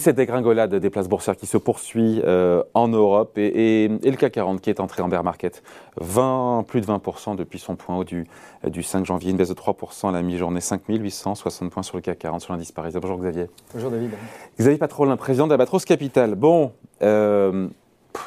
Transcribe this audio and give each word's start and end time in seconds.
cette 0.00 0.16
dégringolade 0.16 0.74
des 0.74 0.90
places 0.90 1.08
boursières 1.08 1.36
qui 1.36 1.46
se 1.46 1.56
poursuit 1.56 2.20
euh, 2.24 2.62
en 2.74 2.88
Europe 2.88 3.38
et, 3.38 3.88
le 3.88 4.16
CAC 4.16 4.32
40 4.32 4.60
qui 4.60 4.70
est 4.70 4.80
entré 4.80 5.02
en 5.02 5.08
bear 5.08 5.22
market, 5.22 5.62
20, 6.00 6.64
plus 6.66 6.80
de 6.80 6.86
20% 6.86 7.36
depuis 7.36 7.58
son 7.58 7.76
point 7.76 7.96
haut 7.96 8.04
du, 8.04 8.26
du 8.64 8.82
5 8.82 9.06
janvier, 9.06 9.30
une 9.30 9.36
baisse 9.36 9.48
de 9.48 9.54
3% 9.54 10.08
à 10.08 10.12
la 10.12 10.22
mi-journée, 10.22 10.60
5860 10.60 11.70
points 11.70 11.82
sur 11.82 11.96
le 11.96 12.02
CAC 12.02 12.18
40 12.18 12.40
sur 12.40 12.52
l'indice 12.52 12.72
parisien. 12.72 13.00
Bonjour 13.00 13.18
Xavier. 13.18 13.46
Bonjour 13.72 13.90
David. 13.90 14.10
Xavier 14.58 14.78
Patrolin, 14.78 15.16
président 15.16 15.46
d'Abatros 15.46 15.84
Capital. 15.84 16.34
Bon, 16.34 16.72
euh, 17.02 17.68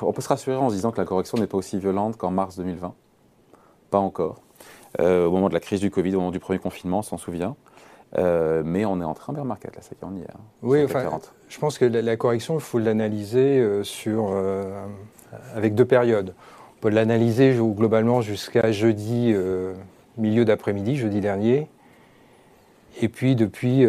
on 0.01 0.13
peut 0.13 0.21
se 0.21 0.29
rassurer 0.29 0.55
en 0.55 0.69
se 0.69 0.75
disant 0.75 0.91
que 0.91 0.99
la 0.99 1.05
correction 1.05 1.37
n'est 1.37 1.47
pas 1.47 1.57
aussi 1.57 1.77
violente 1.77 2.17
qu'en 2.17 2.31
mars 2.31 2.57
2020. 2.57 2.93
Pas 3.89 3.99
encore. 3.99 4.41
Euh, 4.99 5.25
au 5.25 5.31
moment 5.31 5.49
de 5.49 5.53
la 5.53 5.59
crise 5.59 5.79
du 5.79 5.89
Covid, 5.89 6.15
au 6.15 6.19
moment 6.19 6.31
du 6.31 6.39
premier 6.39 6.59
confinement, 6.59 6.99
on 6.99 7.03
s'en 7.03 7.17
souvient. 7.17 7.55
Euh, 8.17 8.61
mais 8.63 8.85
on 8.85 9.01
est 9.01 9.05
en 9.05 9.13
train 9.13 9.33
bear 9.33 9.45
market, 9.45 9.75
là, 9.75 9.81
qu'on 9.99 10.15
y 10.15 10.19
est. 10.19 10.23
Hein, 10.23 10.39
oui, 10.61 10.83
enfin, 10.83 11.19
je 11.49 11.59
pense 11.59 11.77
que 11.77 11.85
la, 11.85 12.15
correction, 12.15 12.55
il 12.55 12.61
faut 12.61 12.79
l'analyser 12.79 13.59
euh, 13.59 13.83
sur, 13.83 14.29
euh, 14.31 14.85
avec 15.55 15.73
deux 15.73 15.85
périodes. 15.85 16.33
On 16.77 16.81
peut 16.81 16.89
l'analyser 16.89 17.57
globalement 17.59 18.21
jusqu'à 18.21 18.71
jeudi, 18.71 19.33
milieu 20.17 20.43
d'après-midi, 20.43 20.97
jeudi 20.97 21.21
dernier. 21.21 21.67
Et 23.01 23.07
puis 23.07 23.35
depuis 23.35 23.87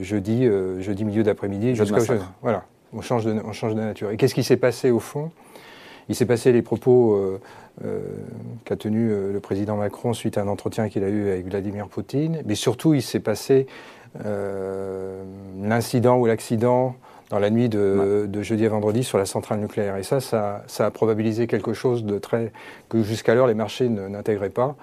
jeudi, 0.00 0.48
jeudi 0.80 1.04
milieu 1.04 1.22
d'après-midi 1.24 1.76
jusqu'à 1.76 1.98
Voilà, 2.40 2.64
on 2.94 3.02
change 3.02 3.26
de, 3.26 3.38
on 3.44 3.52
change 3.52 3.74
de 3.74 3.80
nature. 3.80 4.10
Et 4.10 4.16
qu'est-ce 4.16 4.34
qui 4.34 4.44
s'est 4.44 4.56
passé 4.56 4.90
au 4.90 4.98
fond? 4.98 5.30
Il 6.08 6.14
s'est 6.14 6.24
passé 6.24 6.52
les 6.52 6.62
propos 6.62 7.38
qu'a 8.64 8.76
tenu 8.76 9.10
euh, 9.10 9.32
le 9.32 9.40
président 9.40 9.76
Macron 9.76 10.12
suite 10.12 10.38
à 10.38 10.42
un 10.42 10.48
entretien 10.48 10.88
qu'il 10.88 11.04
a 11.04 11.08
eu 11.08 11.30
avec 11.30 11.46
Vladimir 11.48 11.88
Poutine, 11.88 12.42
mais 12.44 12.54
surtout 12.54 12.94
il 12.94 13.02
s'est 13.02 13.20
passé 13.20 13.66
l'incident 15.58 16.18
ou 16.18 16.26
l'accident 16.26 16.96
dans 17.30 17.38
la 17.38 17.48
nuit 17.48 17.70
de, 17.70 18.28
jeudi 18.42 18.66
à 18.66 18.68
vendredi 18.68 19.04
sur 19.04 19.16
la 19.16 19.24
centrale 19.24 19.58
nucléaire. 19.58 19.96
Et 19.96 20.02
ça, 20.02 20.20
ça, 20.20 20.86
a 20.86 20.90
probabilisé 20.90 21.46
quelque 21.46 21.72
chose 21.72 22.04
de 22.04 22.18
très 22.18 22.52
que 22.90 23.02
jusqu'alors 23.02 23.46
les 23.46 23.54
marchés 23.54 23.88
n'intégraient 23.88 24.50
pas, 24.50 24.76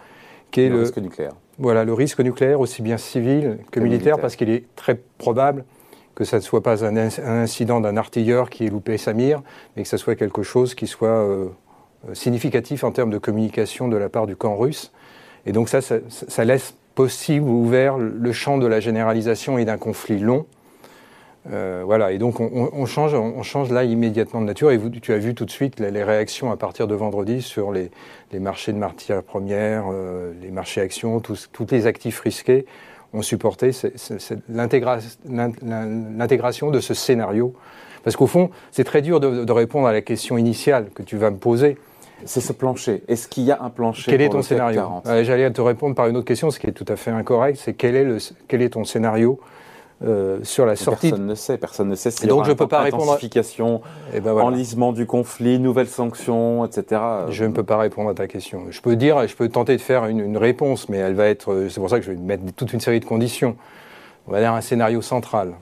qui 0.49 0.61
est 0.61 0.69
le, 0.69 0.79
risque 0.79 0.97
nucléaire. 0.97 1.33
Voilà, 1.59 1.83
le 1.85 1.93
risque 1.93 2.21
nucléaire, 2.21 2.59
aussi 2.59 2.81
bien 2.81 2.97
civil 2.97 3.59
que, 3.69 3.79
militaire, 3.79 4.17
parce 4.17 4.35
qu'il 4.35 4.49
est 4.49 4.63
très 4.75 4.99
probable 5.19 5.63
que 6.15 6.23
ça 6.23 6.37
ne 6.37 6.41
soit 6.41 6.63
pas 6.63 6.83
un, 6.83 6.97
incident 6.97 7.79
d'un 7.79 7.97
artilleur 7.97 8.49
qui 8.49 8.65
ait 8.65 8.69
loupé 8.69 8.97
sa 8.97 9.13
mire, 9.13 9.41
mais 9.75 9.83
que 9.83 9.89
ça 9.89 9.97
soit 9.97 10.15
quelque 10.15 10.41
chose 10.41 10.73
qui 10.73 10.87
soit 10.87 11.07
euh, 11.07 11.45
euh, 11.45 11.49
significatif 12.13 12.83
en 12.83 12.91
termes 12.91 13.09
de 13.09 13.17
communication 13.17 13.87
de 13.87 13.97
la 13.97 14.09
part 14.09 14.27
du 14.27 14.35
camp 14.35 14.55
russe. 14.55 14.91
Et 15.45 15.51
donc 15.51 15.69
ça, 15.69 15.79
ça, 15.81 16.45
laisse 16.45 16.75
possible 16.95 17.47
ou 17.47 17.63
ouvert 17.63 17.97
le 17.97 18.31
champ 18.31 18.57
de 18.57 18.67
la 18.67 18.79
généralisation 18.79 19.57
et 19.57 19.65
d'un 19.65 19.77
conflit 19.77 20.19
long. 20.19 20.45
Euh, 21.51 21.83
voilà, 21.85 22.11
et 22.11 22.17
donc 22.17 22.41
on, 22.41 22.85
change, 22.85 23.13
on 23.13 23.41
change 23.43 23.71
là 23.71 23.83
immédiatement 23.83 24.41
de 24.41 24.45
nature. 24.45 24.71
Et 24.71 24.79
tu 25.01 25.13
as 25.13 25.17
vu 25.17 25.33
tout 25.33 25.45
de 25.45 25.51
suite 25.51 25.79
les, 25.79 26.03
réactions 26.03 26.51
à 26.51 26.57
partir 26.57 26.87
de 26.87 26.95
vendredi 26.95 27.41
sur 27.41 27.71
les, 27.71 27.89
marchés 28.33 28.73
de 28.73 28.77
matières 28.77 29.23
premières, 29.23 29.85
les 30.41 30.51
marchés 30.51 30.81
actions, 30.81 31.19
tous 31.19 31.49
les 31.71 31.87
actifs 31.87 32.19
risqués 32.19 32.65
ont 33.13 33.21
supporté 33.21 33.71
l'intégration 34.49 36.71
de 36.71 36.79
ce 36.79 36.93
scénario. 36.93 37.53
Parce 38.03 38.15
qu'au 38.15 38.27
fond, 38.27 38.49
c'est 38.71 38.83
très 38.83 39.01
dur 39.01 39.19
de, 39.19 39.51
répondre 39.51 39.87
à 39.87 39.93
la 39.93 40.01
question 40.01 40.37
initiale 40.37 40.89
que 40.93 41.03
tu 41.03 41.17
vas 41.17 41.31
me 41.31 41.37
poser. 41.37 41.77
C'est 42.25 42.41
ce 42.41 42.53
plancher. 42.53 43.03
Est-ce 43.07 43.27
qu'il 43.27 43.43
y 43.43 43.51
a 43.51 43.61
un 43.61 43.69
plancher 43.69 44.11
Quel 44.11 44.21
est 44.21 44.29
ton 44.29 44.41
scénario 44.41 44.81
J'allais 45.05 45.51
te 45.51 45.61
répondre 45.61 45.95
par 45.95 46.07
une 46.07 46.17
autre 46.17 46.27
question, 46.27 46.51
ce 46.51 46.59
qui 46.59 46.67
est 46.67 46.71
tout 46.71 46.85
à 46.87 46.95
fait 46.95 47.11
incorrect. 47.11 47.59
C'est 47.63 47.73
quel 47.73 47.95
est, 47.95 48.03
le, 48.03 48.17
quel 48.47 48.61
est 48.61 48.69
ton 48.69 48.83
scénario 48.83 49.39
euh, 50.01 50.39
sur 50.43 50.65
la 50.65 50.77
sortie. 50.77 51.09
Personne 51.09 51.25
ne 51.25 51.35
sait, 51.35 51.57
personne 51.57 51.89
ne 51.89 51.95
sait. 51.95 52.09
Si 52.09 52.25
donc 52.25 52.45
je 52.45 52.53
peux 52.53 52.67
pas 52.67 52.81
répondre. 52.81 53.03
Intensification, 53.03 53.81
eh 54.13 54.21
ben 54.21 54.31
enlisement 54.31 54.93
du 54.93 55.05
conflit, 55.05 55.59
nouvelles 55.59 55.89
sanctions, 55.89 56.63
etc. 56.65 57.01
Je 57.29 57.43
ne 57.43 57.51
peux 57.51 57.63
pas 57.63 57.77
répondre 57.77 58.09
à 58.09 58.13
ta 58.13 58.27
question. 58.27 58.67
Je 58.69 58.79
peux 58.79 58.95
dire, 58.95 59.27
je 59.27 59.35
peux 59.35 59.49
tenter 59.49 59.75
de 59.75 59.81
faire 59.81 60.05
une, 60.05 60.37
réponse, 60.37 60.87
mais 60.87 60.97
elle 60.97 61.15
va 61.15 61.27
être. 61.27 61.67
C'est 61.69 61.81
pour 61.81 61.89
ça 61.89 61.99
que 61.99 62.05
je 62.05 62.11
vais 62.11 62.17
mettre 62.17 62.43
toute 62.55 62.71
une 62.71 62.79
série 62.79 63.01
de 63.01 63.05
conditions. 63.05 63.57
On 64.27 64.31
va 64.31 64.39
dire 64.39 64.53
un 64.53 64.61
scénario 64.61 65.01
central. 65.01 65.53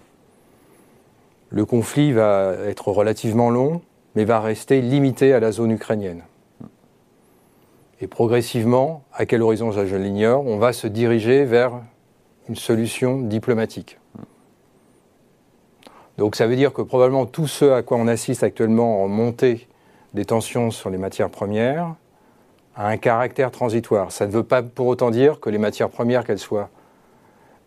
Le 1.50 1.66
conflit 1.66 2.12
va 2.12 2.54
être 2.68 2.90
relativement 2.90 3.50
long, 3.50 3.82
mais 4.16 4.24
va 4.24 4.40
rester 4.40 4.82
limité 4.82 5.34
à 5.34 5.40
la 5.40 5.52
zone 5.52 5.72
ukrainienne. 5.72 6.22
Et 8.00 8.08
progressivement, 8.08 9.04
à 9.14 9.26
quel 9.26 9.42
horizon 9.42 9.72
je 9.72 9.96
l'ignore, 9.96 10.46
on 10.46 10.58
va 10.58 10.72
se 10.72 10.88
diriger 10.88 11.46
vers 11.46 11.82
une 12.48 12.56
solution 12.56 13.20
diplomatique. 13.22 14.00
Donc 16.18 16.36
ça 16.36 16.48
veut 16.48 16.56
dire 16.56 16.74
que 16.74 16.82
probablement 16.82 17.26
tout 17.26 17.48
ce 17.48 17.66
à 17.66 17.82
quoi 17.82 17.98
on 17.98 18.08
assiste 18.08 18.44
actuellement 18.44 19.04
en 19.04 19.08
montée 19.08 19.68
des 20.14 20.26
tensions 20.26 20.72
sur 20.72 20.90
les 20.90 20.98
matières 20.98 21.30
premières 21.30 21.96
a 22.76 22.88
un 22.88 22.98
caractère 22.98 23.52
transitoire. 23.52 24.12
Ça 24.12 24.28
ne 24.28 24.32
veut 24.32 24.44
pas 24.44 24.62
pour 24.62 24.88
autant 24.88 25.10
dire 25.10 25.40
que 25.40 25.50
les 25.50 25.58
matières 25.58 25.90
premières, 25.90 26.24
qu'elles 26.24 26.40
soient 26.40 26.70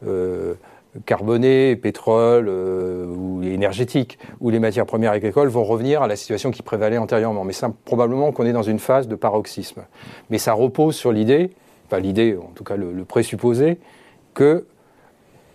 euh, 0.07 0.55
carbonées, 1.07 1.77
pétrole 1.77 2.47
euh, 2.49 3.07
ou 3.07 3.43
énergétiques, 3.43 4.19
ou 4.41 4.51
les 4.51 4.59
matières 4.59 4.87
premières 4.87 5.13
agricoles, 5.13 5.49
vont 5.49 5.65
revenir 5.65 6.03
à 6.03 6.09
la 6.09 6.17
situation 6.17 6.51
qui 6.51 6.63
prévalait 6.63 6.99
antérieurement. 6.99 7.45
Mais 7.45 7.53
ça, 7.53 7.73
probablement 7.85 8.33
qu'on 8.33 8.47
est 8.47 8.53
dans 8.53 8.63
une 8.63 8.79
phase 8.79 9.09
de 9.09 9.15
paroxysme. 9.15 9.83
Mais 10.31 10.39
ça 10.39 10.53
repose 10.53 10.97
sur 10.97 11.13
l'idée, 11.13 11.51
pas 11.89 12.01
l'idée, 12.01 12.37
en 12.37 12.51
tout 12.55 12.65
cas 12.65 12.77
le, 12.77 13.05
présupposé, 13.05 13.79
que 14.35 14.67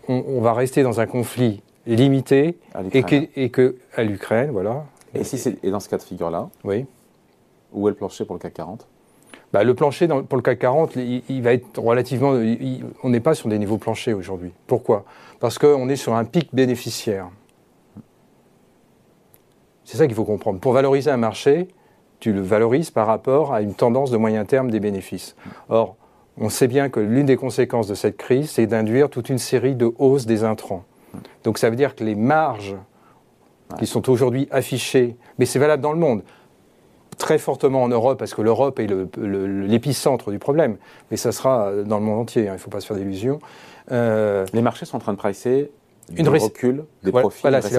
on 0.08 0.40
va 0.40 0.54
rester 0.54 0.84
dans 0.84 1.00
un 1.00 1.08
conflit 1.08 1.64
limité 1.88 2.60
et 2.94 3.02
que, 3.02 3.28
et 3.36 3.50
que, 3.50 3.76
à 3.96 4.04
l'Ukraine, 4.04 4.52
voilà. 4.52 4.86
Et, 5.16 5.24
si 5.24 5.40
c'est 5.40 5.64
et 5.64 5.72
dans 5.72 5.80
ce 5.80 5.90
cas 5.90 5.98
de 5.98 6.04
figure-là, 6.04 6.50
oui. 6.64 6.86
où 7.74 7.88
est 7.88 7.92
le 7.92 7.96
plancher 7.96 8.26
pour 8.26 8.36
le 8.36 8.40
CAC 8.40 8.54
40 8.54 8.88
bah, 9.56 9.64
le 9.64 9.74
plancher 9.74 10.08
dans, 10.08 10.22
pour 10.22 10.36
le 10.36 10.42
CAC 10.42 10.60
40, 10.60 10.98
il, 10.98 11.42
va 11.42 11.54
être 11.54 11.80
relativement. 11.80 12.34
on 13.04 13.10
n'est 13.10 13.22
pas 13.22 13.34
sur 13.34 13.48
des 13.48 13.58
niveaux 13.58 13.78
planchers 13.78 14.18
aujourd'hui. 14.18 14.52
Pourquoi? 14.68 15.06
Parce 15.40 15.58
qu'on 15.58 15.88
est 15.88 15.96
sur 15.96 16.14
un 16.14 16.26
pic 16.26 16.54
bénéficiaire. 16.54 17.30
C'est 19.86 19.96
ça 19.96 20.08
qu'il 20.08 20.16
faut 20.16 20.26
comprendre. 20.26 20.60
Pour 20.60 20.74
valoriser 20.74 21.10
un 21.10 21.16
marché, 21.16 21.70
tu 22.20 22.34
le 22.34 22.42
valorises 22.42 22.92
par 22.92 23.08
rapport 23.08 23.54
à 23.54 23.62
une 23.62 23.76
tendance 23.76 24.12
de 24.12 24.18
moyen 24.18 24.44
terme 24.44 24.70
des 24.70 24.82
bénéfices. 24.82 25.38
Or, 25.70 25.96
on 26.38 26.50
sait 26.50 26.68
bien 26.68 26.90
que 26.90 27.00
l'une 27.00 27.26
des 27.26 27.38
conséquences 27.38 27.88
de 27.88 27.96
cette 27.96 28.18
crise, 28.18 28.50
c'est 28.50 28.68
d'induire 28.68 29.10
toute 29.10 29.30
une 29.30 29.38
série 29.38 29.76
de 29.76 29.90
hausses 30.00 30.26
des 30.26 30.44
intrants. 30.44 30.84
Donc 31.46 31.60
ça 31.60 31.70
veut 31.70 31.78
dire 31.78 31.96
que 31.96 32.04
les 32.04 32.16
marges 32.16 32.76
qui 33.80 33.86
sont 33.86 34.10
aujourd'hui 34.10 34.50
affichées, 34.52 35.16
mais 35.40 35.46
c'est 35.46 35.60
valable 35.60 35.82
dans 35.82 35.94
le 35.94 36.00
monde, 36.00 36.24
très 37.18 37.38
fortement 37.38 37.84
en 37.84 37.88
Europe, 37.88 38.20
parce 38.20 38.34
que 38.34 38.42
l'Europe 38.42 38.80
est 38.80 38.88
l'épicentre 39.18 40.32
du 40.32 40.40
problème, 40.40 40.78
mais 41.12 41.18
ça 41.18 41.32
sera 41.32 41.72
dans 41.86 42.00
le 42.00 42.06
monde 42.06 42.20
entier, 42.20 42.44
hein, 42.44 42.52
il 42.52 42.54
ne 42.54 42.58
faut 42.58 42.70
pas 42.70 42.80
se 42.80 42.88
faire 42.88 42.98
d'illusions. 42.98 43.40
Euh, 43.92 44.46
les 44.54 44.62
marchés 44.62 44.86
sont 44.86 44.98
en 44.98 45.00
train 45.00 45.14
de 45.14 45.18
pricer 45.18 45.72
une 46.16 46.28
recul 46.28 46.86
des 47.04 47.12
profits. 47.12 47.42
Voilà, 47.42 47.62
Parce 47.62 47.78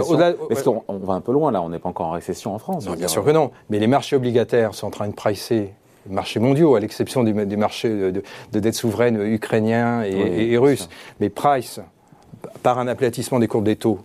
qu'on 0.62 0.82
on 0.88 0.98
va 0.98 1.14
un 1.14 1.20
peu 1.20 1.32
loin 1.32 1.50
là, 1.52 1.62
on 1.62 1.68
n'est 1.68 1.78
pas 1.78 1.88
encore 1.88 2.06
en 2.06 2.12
récession 2.12 2.54
en 2.54 2.58
France. 2.58 2.88
bien 2.88 3.08
sûr 3.08 3.24
que 3.24 3.30
non, 3.30 3.50
mais 3.70 3.78
les 3.78 3.86
marchés 3.86 4.16
obligataires 4.16 4.74
sont 4.74 4.86
en 4.86 4.90
train 4.90 5.08
de 5.08 5.14
pricer 5.14 5.72
les 6.08 6.14
marchés 6.14 6.40
mondiaux, 6.40 6.76
à 6.76 6.80
l'exception 6.80 7.24
des, 7.24 7.32
marchés 7.56 7.88
de, 7.88 8.22
dette 8.52 8.74
souveraine 8.74 9.20
ukrainiens 9.20 10.04
et, 10.04 10.52
et 10.52 10.58
russes. 10.58 10.88
Mais 11.20 11.28
price 11.28 11.80
par 12.62 12.78
un 12.78 12.86
aplatissement 12.86 13.38
des 13.38 13.48
courbes 13.48 13.64
des 13.64 13.76
taux, 13.76 13.98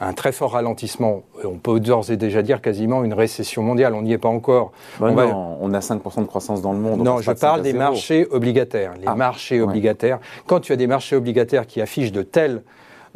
un 0.00 0.14
très 0.14 0.32
fort 0.32 0.52
ralentissement, 0.52 1.22
on 1.44 1.58
peut 1.58 1.78
d'ores 1.78 2.10
et 2.10 2.16
déjà 2.16 2.40
dire 2.40 2.62
quasiment 2.62 3.04
une 3.04 3.12
récession 3.12 3.62
mondiale. 3.62 3.94
On 3.94 4.02
n'y 4.02 4.12
est 4.12 4.18
pas 4.18 4.30
encore. 4.30 4.72
Bah 4.98 5.12
on, 5.60 5.74
a 5.74 5.80
5% 5.80 6.22
de 6.22 6.26
croissance 6.26 6.62
dans 6.62 6.72
le 6.72 6.78
monde. 6.78 7.02
Non, 7.02 7.20
je 7.20 7.30
parle 7.32 7.60
des 7.60 7.74
marchés 7.74 8.26
obligataires. 8.30 8.94
Les 8.98 9.06
ah, 9.06 9.14
marchés 9.14 9.60
obligataires. 9.60 10.18
Quand 10.46 10.60
tu 10.60 10.72
as 10.72 10.76
des 10.76 10.86
marchés 10.86 11.16
obligataires 11.16 11.66
qui 11.66 11.82
affichent 11.82 12.12
de 12.12 12.22
tels 12.22 12.62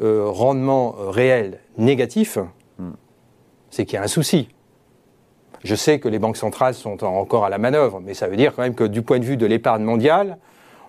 euh, 0.03 0.25
rendements 0.27 0.97
euh, 1.01 1.09
réels 1.09 1.59
négatifs, 1.79 2.39
hmm. 2.79 2.91
c'est 3.71 3.87
qu'il 3.87 3.95
y 3.95 3.99
a 3.99 4.03
un 4.03 4.09
souci. 4.09 4.49
Je 5.63 5.75
sais 5.75 5.99
que 5.99 6.09
les 6.09 6.19
banques 6.19 6.37
centrales 6.37 6.75
sont 6.75 7.03
encore 7.05 7.47
à 7.47 7.49
la 7.49 7.57
manœuvre, 7.57 8.03
mais 8.05 8.13
ça 8.13 8.29
veut 8.29 8.37
dire 8.37 8.55
quand 8.55 8.63
même 8.63 8.75
que 8.75 8.85
du 8.85 9.01
point 9.01 9.19
de 9.19 9.25
vue 9.25 9.39
de 9.39 9.47
l'épargne 9.47 9.83
mondiale, 9.83 10.37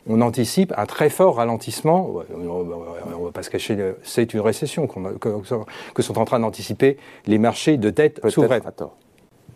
on 0.08 0.22
anticipe 0.22 0.74
un 0.78 0.86
très 0.86 1.10
fort 1.10 1.38
ralentissement. 1.38 2.10
On 2.34 2.64
ne 2.64 3.26
va 3.26 3.32
pas 3.32 3.44
se 3.44 3.50
cacher, 3.50 3.94
c'est 4.04 4.34
une 4.34 4.40
récession 4.42 4.88
que, 4.88 6.02
sont 6.02 6.20
en 6.20 6.26
train 6.26 6.40
d'anticiper 6.40 6.98
les 7.26 7.38
marchés 7.38 7.78
de 7.78 7.90
dette 7.90 8.22
souveraine. 8.30 8.62
Peut-être 8.62 8.68
à 8.68 8.72
tort. 8.72 8.98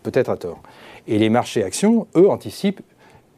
Peut-être 0.04 0.30
à 0.30 0.38
tort. 0.38 0.60
Et 1.07 1.18
les 1.18 1.30
marchés 1.30 1.63
actions, 1.63 2.07
eux, 2.16 2.30
anticipent 2.30 2.81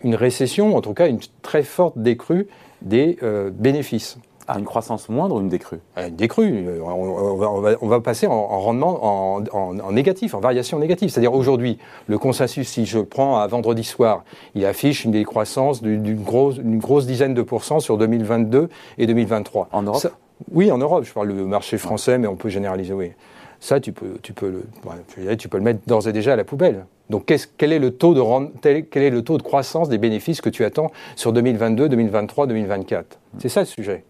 une 0.04 0.16
récession, 0.16 0.75
en 0.75 0.81
tout 0.81 0.94
cas 0.94 1.08
une 1.08 1.19
très 1.42 1.63
forte 1.63 1.98
décrue 1.98 2.48
des 2.81 3.18
euh, 3.24 3.52
bénéfices 3.52 4.18
une 4.49 4.65
croissance 4.65 5.09
moindre 5.09 5.35
ou 5.35 5.41
une 5.41 5.49
décrue 5.49 5.79
Une 5.97 6.15
décrue. 6.15 6.65
On 6.83 7.88
va, 7.88 8.01
passer 8.01 8.27
en, 8.27 8.59
rendement 8.59 9.43
en, 9.51 9.91
négatif, 9.91 10.33
en 10.33 10.39
variation 10.39 10.79
négative. 10.79 11.09
C'est-à-dire 11.09 11.33
aujourd'hui, 11.33 11.77
le 12.07 12.17
consensus, 12.17 12.67
si 12.67 12.85
je 12.85 12.99
prends 12.99 13.38
à 13.39 13.47
vendredi 13.47 13.83
soir, 13.83 14.23
il 14.55 14.65
affiche 14.65 15.05
une 15.05 15.11
décroissance 15.11 15.81
d'une 15.81 16.23
grosse, 16.23 16.59
grosse, 16.59 17.05
dizaine 17.05 17.33
de 17.33 17.41
pourcents 17.41 17.79
sur 17.79 17.97
2022 17.97 18.69
et 18.97 19.07
2023. 19.07 19.69
En 19.71 19.83
Europe 19.83 20.07
Oui, 20.51 20.71
en 20.71 20.77
Europe. 20.77 21.03
Je 21.03 21.13
parle 21.13 21.33
du 21.33 21.41
marché 21.43 21.77
français, 21.77 22.17
mais 22.17 22.27
on 22.27 22.35
peut 22.35 22.49
généraliser, 22.49 22.93
oui. 22.93 23.11
ça, 23.59 23.79
tu 23.79 23.91
peux, 23.91 24.17
tu 24.21 24.33
peux, 24.33 24.49
le, 24.49 25.35
tu 25.38 25.49
peux 25.49 25.57
le 25.57 25.63
mettre 25.63 25.81
d'ores 25.88 26.07
et 26.07 26.13
déjà 26.13 26.33
à 26.33 26.35
la 26.35 26.43
poubelle. 26.43 26.85
Donc, 27.11 27.25
quel, 27.57 27.73
est 27.73 27.79
le 27.79 27.91
taux 27.91 28.13
de, 28.13 28.81
quel 28.81 29.03
est 29.03 29.09
le 29.09 29.21
taux 29.21 29.38
de 29.38 29.43
croissance 29.43 29.89
des 29.89 29.97
bénéfices 29.97 30.39
que 30.39 30.49
tu 30.49 30.63
attends 30.63 30.91
sur 31.17 31.33
2022, 31.33 31.89
2023, 31.89 32.47
2024 32.47 33.19
C'est 33.39 33.49
ça 33.49 33.59
le 33.59 33.65
sujet. 33.65 34.05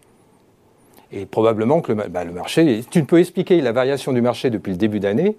Et 1.12 1.26
probablement 1.26 1.80
que 1.80 1.92
le, 1.92 2.08
bah, 2.08 2.24
le 2.24 2.32
marché, 2.32 2.84
tu 2.90 3.00
ne 3.00 3.04
peux 3.04 3.18
expliquer 3.18 3.60
la 3.60 3.72
variation 3.72 4.12
du 4.12 4.22
marché 4.22 4.50
depuis 4.50 4.70
le 4.70 4.78
début 4.78 5.00
d'année 5.00 5.36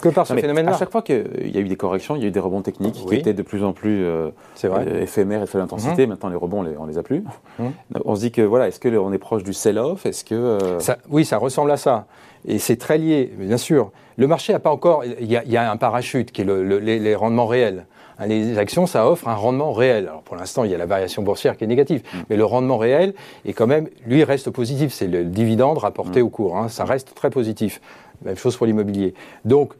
que 0.00 0.08
par 0.08 0.26
ce 0.26 0.34
phénomène-là. 0.34 0.74
À 0.74 0.78
chaque 0.78 0.90
fois 0.90 1.02
qu'il 1.02 1.50
y 1.52 1.56
a 1.56 1.60
eu 1.60 1.68
des 1.68 1.76
corrections, 1.76 2.16
il 2.16 2.22
y 2.22 2.24
a 2.24 2.28
eu 2.28 2.32
des 2.32 2.40
rebonds 2.40 2.62
techniques 2.62 2.94
qui 2.94 3.14
étaient 3.14 3.32
de 3.32 3.42
plus 3.42 3.64
en 3.64 3.72
plus 3.72 4.04
euh, 4.04 4.30
euh, 4.64 5.02
éphémères 5.02 5.40
et 5.40 5.44
de 5.44 5.48
faible 5.48 5.64
intensité. 5.64 6.04
Mhm. 6.06 6.10
Maintenant, 6.10 6.28
les 6.28 6.36
rebonds, 6.36 6.60
on 6.60 6.84
les, 6.84 6.92
les 6.92 6.98
a 6.98 7.02
plus. 7.02 7.24
Mhm. 7.58 7.72
On 8.04 8.14
se 8.14 8.20
dit 8.20 8.32
que 8.32 8.42
voilà, 8.42 8.68
est-ce 8.68 8.80
qu'on 8.80 9.12
est 9.12 9.18
proche 9.18 9.42
du 9.42 9.52
sell-off? 9.52 10.06
Est-ce 10.06 10.24
que 10.24 10.34
euh, 10.34 10.78
oui, 11.10 11.24
ça 11.24 11.38
ressemble 11.38 11.70
à 11.70 11.76
ça. 11.76 12.06
Et 12.46 12.58
c'est 12.58 12.76
très 12.76 12.98
lié, 12.98 13.32
bien 13.38 13.56
sûr. 13.56 13.90
Le 14.16 14.26
marché 14.26 14.52
n'a 14.52 14.58
pas 14.58 14.70
encore. 14.70 15.04
Il 15.04 15.30
y, 15.30 15.56
a 15.56 15.70
un 15.70 15.76
parachute 15.76 16.30
qui 16.30 16.42
est 16.42 16.44
les, 16.44 17.14
rendements 17.14 17.46
réels. 17.46 17.86
Hein, 18.18 18.26
les 18.26 18.58
actions, 18.58 18.86
ça 18.86 19.08
offre 19.08 19.28
un 19.28 19.34
rendement 19.34 19.72
réel. 19.72 20.08
Alors 20.08 20.22
pour 20.22 20.36
l'instant, 20.36 20.64
il 20.64 20.70
y 20.70 20.74
a 20.74 20.78
la 20.78 20.86
variation 20.86 21.22
boursière 21.22 21.56
qui 21.56 21.64
est 21.64 21.66
négative, 21.66 22.02
mhm. 22.12 22.24
mais 22.30 22.36
le 22.36 22.44
rendement 22.44 22.78
réel 22.78 23.14
est 23.44 23.52
quand 23.52 23.66
même, 23.66 23.88
lui, 24.06 24.24
reste 24.24 24.50
positif. 24.50 24.92
C'est 24.92 25.06
le 25.06 25.24
dividende 25.24 25.78
rapporté 25.78 26.22
au 26.22 26.28
cours. 26.28 26.56
Hein. 26.56 26.68
ça 26.68 26.84
reste 26.84 27.14
très 27.14 27.30
positif. 27.30 27.80
Même 28.24 28.36
chose 28.36 28.56
pour 28.56 28.66
l'immobilier. 28.66 29.14
Donc, 29.44 29.74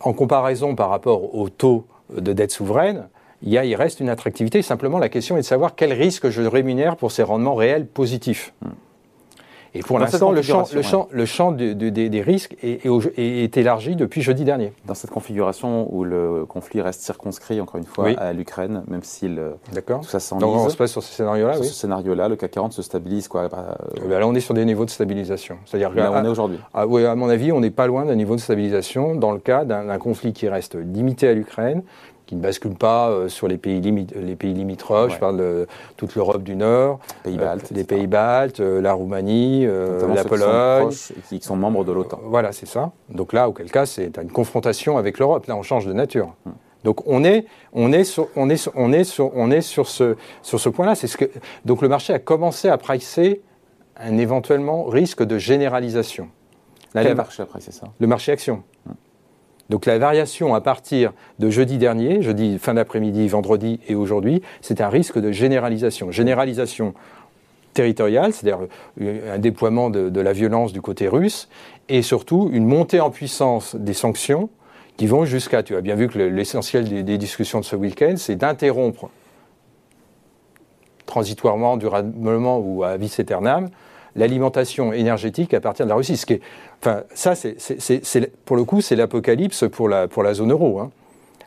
en 0.00 0.12
comparaison 0.12 0.74
par 0.74 0.90
rapport 0.90 1.34
au 1.34 1.48
taux 1.48 1.86
de 2.14 2.32
dette 2.32 2.52
souveraine, 2.52 3.08
il, 3.42 3.50
y 3.50 3.58
a, 3.58 3.64
il 3.64 3.74
reste 3.74 4.00
une 4.00 4.08
attractivité. 4.08 4.62
Simplement, 4.62 4.98
la 4.98 5.08
question 5.08 5.36
est 5.36 5.40
de 5.40 5.46
savoir 5.46 5.74
quel 5.74 5.92
risque 5.92 6.28
je 6.28 6.42
rémunère 6.42 6.96
pour 6.96 7.12
ces 7.12 7.22
rendements 7.22 7.54
réels 7.54 7.86
positifs. 7.86 8.52
Hmm. 8.62 8.70
Et 9.74 9.80
pour 9.80 9.98
l'instant, 9.98 10.32
le 10.32 10.42
champ, 10.42 10.64
le 10.72 10.82
champ, 10.82 11.08
le 11.10 11.24
champ 11.26 11.52
des 11.52 12.22
risques 12.22 12.56
est, 12.62 13.56
élargi 13.56 13.96
depuis 13.96 14.22
jeudi 14.22 14.44
dernier. 14.44 14.72
Dans 14.86 14.94
cette 14.94 15.10
configuration 15.10 15.92
où 15.94 16.04
le 16.04 16.44
conflit 16.46 16.80
reste 16.80 17.02
circonscrit, 17.02 17.60
encore 17.60 17.76
une 17.76 17.86
fois, 17.86 18.08
à 18.18 18.32
l'Ukraine, 18.32 18.82
même 18.88 19.02
si 19.02 19.28
tout 19.28 20.02
ça 20.04 20.20
s'enlise. 20.20 20.40
Donc 20.40 20.56
on 20.56 20.68
se 20.68 20.76
passe 20.76 20.92
sur 20.92 21.02
ce 21.02 21.12
scénario-là 21.12 21.54
Sur 21.54 21.64
ce 21.64 21.74
scénario-là, 21.74 22.28
le 22.28 22.36
CAC 22.36 22.50
40 22.50 22.72
se 22.72 22.82
stabilise 22.82 23.28
quoi 23.28 23.44
euh, 23.44 23.48
bah, 24.08 24.18
Là, 24.18 24.26
on 24.26 24.34
est 24.34 24.40
sur 24.40 24.54
des 24.54 24.64
niveaux 24.64 24.84
de 24.84 24.90
stabilisation. 24.90 25.58
C'est-à-dire 25.64 25.90
là, 25.90 26.12
on 26.12 26.24
est 26.24 26.28
aujourd'hui. 26.28 26.58
Oui, 26.86 27.04
à 27.04 27.14
mon 27.14 27.28
avis, 27.28 27.52
on 27.52 27.60
n'est 27.60 27.70
pas 27.70 27.86
loin 27.86 28.04
d'un 28.04 28.16
niveau 28.16 28.34
de 28.34 28.40
stabilisation 28.40 29.14
dans 29.14 29.32
le 29.32 29.38
cas 29.38 29.64
d'un 29.64 29.98
conflit 29.98 30.32
qui 30.32 30.48
reste 30.48 30.76
limité 30.76 31.28
à 31.28 31.34
l'Ukraine, 31.34 31.82
qui 32.28 32.36
ne 32.36 32.42
bascule 32.42 32.74
pas 32.74 33.08
euh, 33.08 33.28
sur 33.28 33.48
les 33.48 33.56
pays, 33.56 33.80
les 33.80 34.36
pays 34.36 34.52
limitrophes. 34.52 35.14
Je 35.14 35.18
parle 35.18 35.38
de 35.38 35.66
toute 35.96 36.14
l'Europe 36.14 36.42
du 36.42 36.56
Nord, 36.56 37.00
pays 37.22 37.38
baltes, 37.38 37.70
les 37.70 37.84
pays 37.84 38.06
baltes, 38.06 38.60
euh, 38.60 38.82
la 38.82 38.92
Roumanie, 38.92 39.64
euh, 39.64 40.06
la 40.14 40.24
Pologne. 40.24 40.90
Qui, 41.28 41.40
sont 41.40 41.56
membres 41.56 41.84
de 41.84 41.92
l'OTAN. 41.92 42.20
voilà, 42.24 42.52
c'est 42.52 42.66
ça. 42.66 42.92
Donc 43.08 43.32
là, 43.32 43.48
auquel 43.48 43.70
cas, 43.70 43.86
c'est 43.86 44.18
une 44.18 44.30
confrontation 44.30 44.98
avec 44.98 45.18
l'Europe. 45.18 45.46
Là, 45.46 45.56
on 45.56 45.62
change 45.62 45.86
de 45.86 45.92
nature. 45.94 46.34
Hmm. 46.44 46.50
Donc 46.84 47.00
on 47.06 47.24
est, 47.24 47.46
on 47.72 47.92
est 47.92 48.04
sur, 48.04 48.28
on 48.36 48.50
est 48.50 48.70
on 48.74 48.92
est 48.92 49.04
sur, 49.04 49.34
on 49.34 49.50
est 49.50 49.62
sur 49.62 49.88
ce, 49.88 50.16
sur 50.42 50.60
ce 50.60 50.68
point-là. 50.68 50.94
C'est 50.94 51.06
ce 51.06 51.16
que, 51.16 51.24
donc 51.64 51.80
le 51.80 51.88
marché 51.88 52.12
a 52.12 52.18
commencé 52.18 52.68
à 52.68 52.76
pricer 52.76 53.40
un 53.96 54.18
éventuellement 54.18 54.84
risque 54.84 55.22
de 55.22 55.38
généralisation. 55.38 56.28
Quel 56.92 57.14
marché 57.14 57.42
a 57.42 57.46
pricé 57.46 57.72
ça? 57.72 57.86
Le 57.98 58.06
marché 58.06 58.32
action. 58.32 58.62
Hmm. 58.84 58.92
Donc 59.68 59.84
la 59.84 59.98
variation 59.98 60.54
à 60.54 60.60
partir 60.60 61.12
de 61.38 61.50
jeudi 61.50 61.76
dernier, 61.76 62.22
jeudi 62.22 62.58
fin 62.58 62.74
d'après-midi, 62.74 63.28
vendredi 63.28 63.80
et 63.86 63.94
aujourd'hui, 63.94 64.42
c'est 64.62 64.80
un 64.80 64.88
risque 64.88 65.18
de 65.18 65.30
généralisation. 65.30 66.10
Généralisation 66.10 66.94
territoriale, 67.74 68.32
c'est-à-dire 68.32 68.66
un 69.00 69.38
déploiement 69.38 69.90
de, 69.90 70.20
la 70.20 70.32
violence 70.32 70.72
du 70.72 70.80
côté 70.80 71.06
russe, 71.06 71.48
et 71.88 72.02
surtout 72.02 72.48
une 72.52 72.66
montée 72.66 73.00
en 73.00 73.10
puissance 73.10 73.76
des 73.76 73.92
sanctions 73.92 74.48
qui 74.96 75.06
vont 75.06 75.24
jusqu'à, 75.24 75.62
tu 75.62 75.76
as 75.76 75.80
bien 75.80 75.94
vu 75.94 76.08
que 76.08 76.18
l'essentiel 76.18 77.04
des, 77.04 77.18
discussions 77.18 77.60
de 77.60 77.64
ce 77.64 77.76
week-end, 77.76 78.14
c'est 78.16 78.34
d'interrompre 78.34 79.10
transitoirement, 81.06 81.76
durablement 81.76 82.58
ou 82.58 82.82
à 82.82 82.96
vis 82.96 83.20
aeternam, 83.20 83.68
l'alimentation 84.16 84.92
énergétique 84.92 85.54
à 85.54 85.60
partir 85.60 85.86
de 85.86 85.90
la 85.90 85.96
Russie. 85.96 86.16
Ce 86.16 86.26
qui 86.26 86.34
est, 86.34 86.40
enfin, 86.80 87.02
ça, 87.14 87.34
c'est, 87.34 88.32
pour 88.44 88.56
le 88.56 88.64
coup, 88.64 88.80
c'est 88.80 88.96
l'apocalypse 88.96 89.64
pour 89.70 89.88
la, 89.88 90.08
pour 90.08 90.22
la 90.22 90.34
zone 90.34 90.50
euro. 90.50 90.80
Hein. 90.80 90.90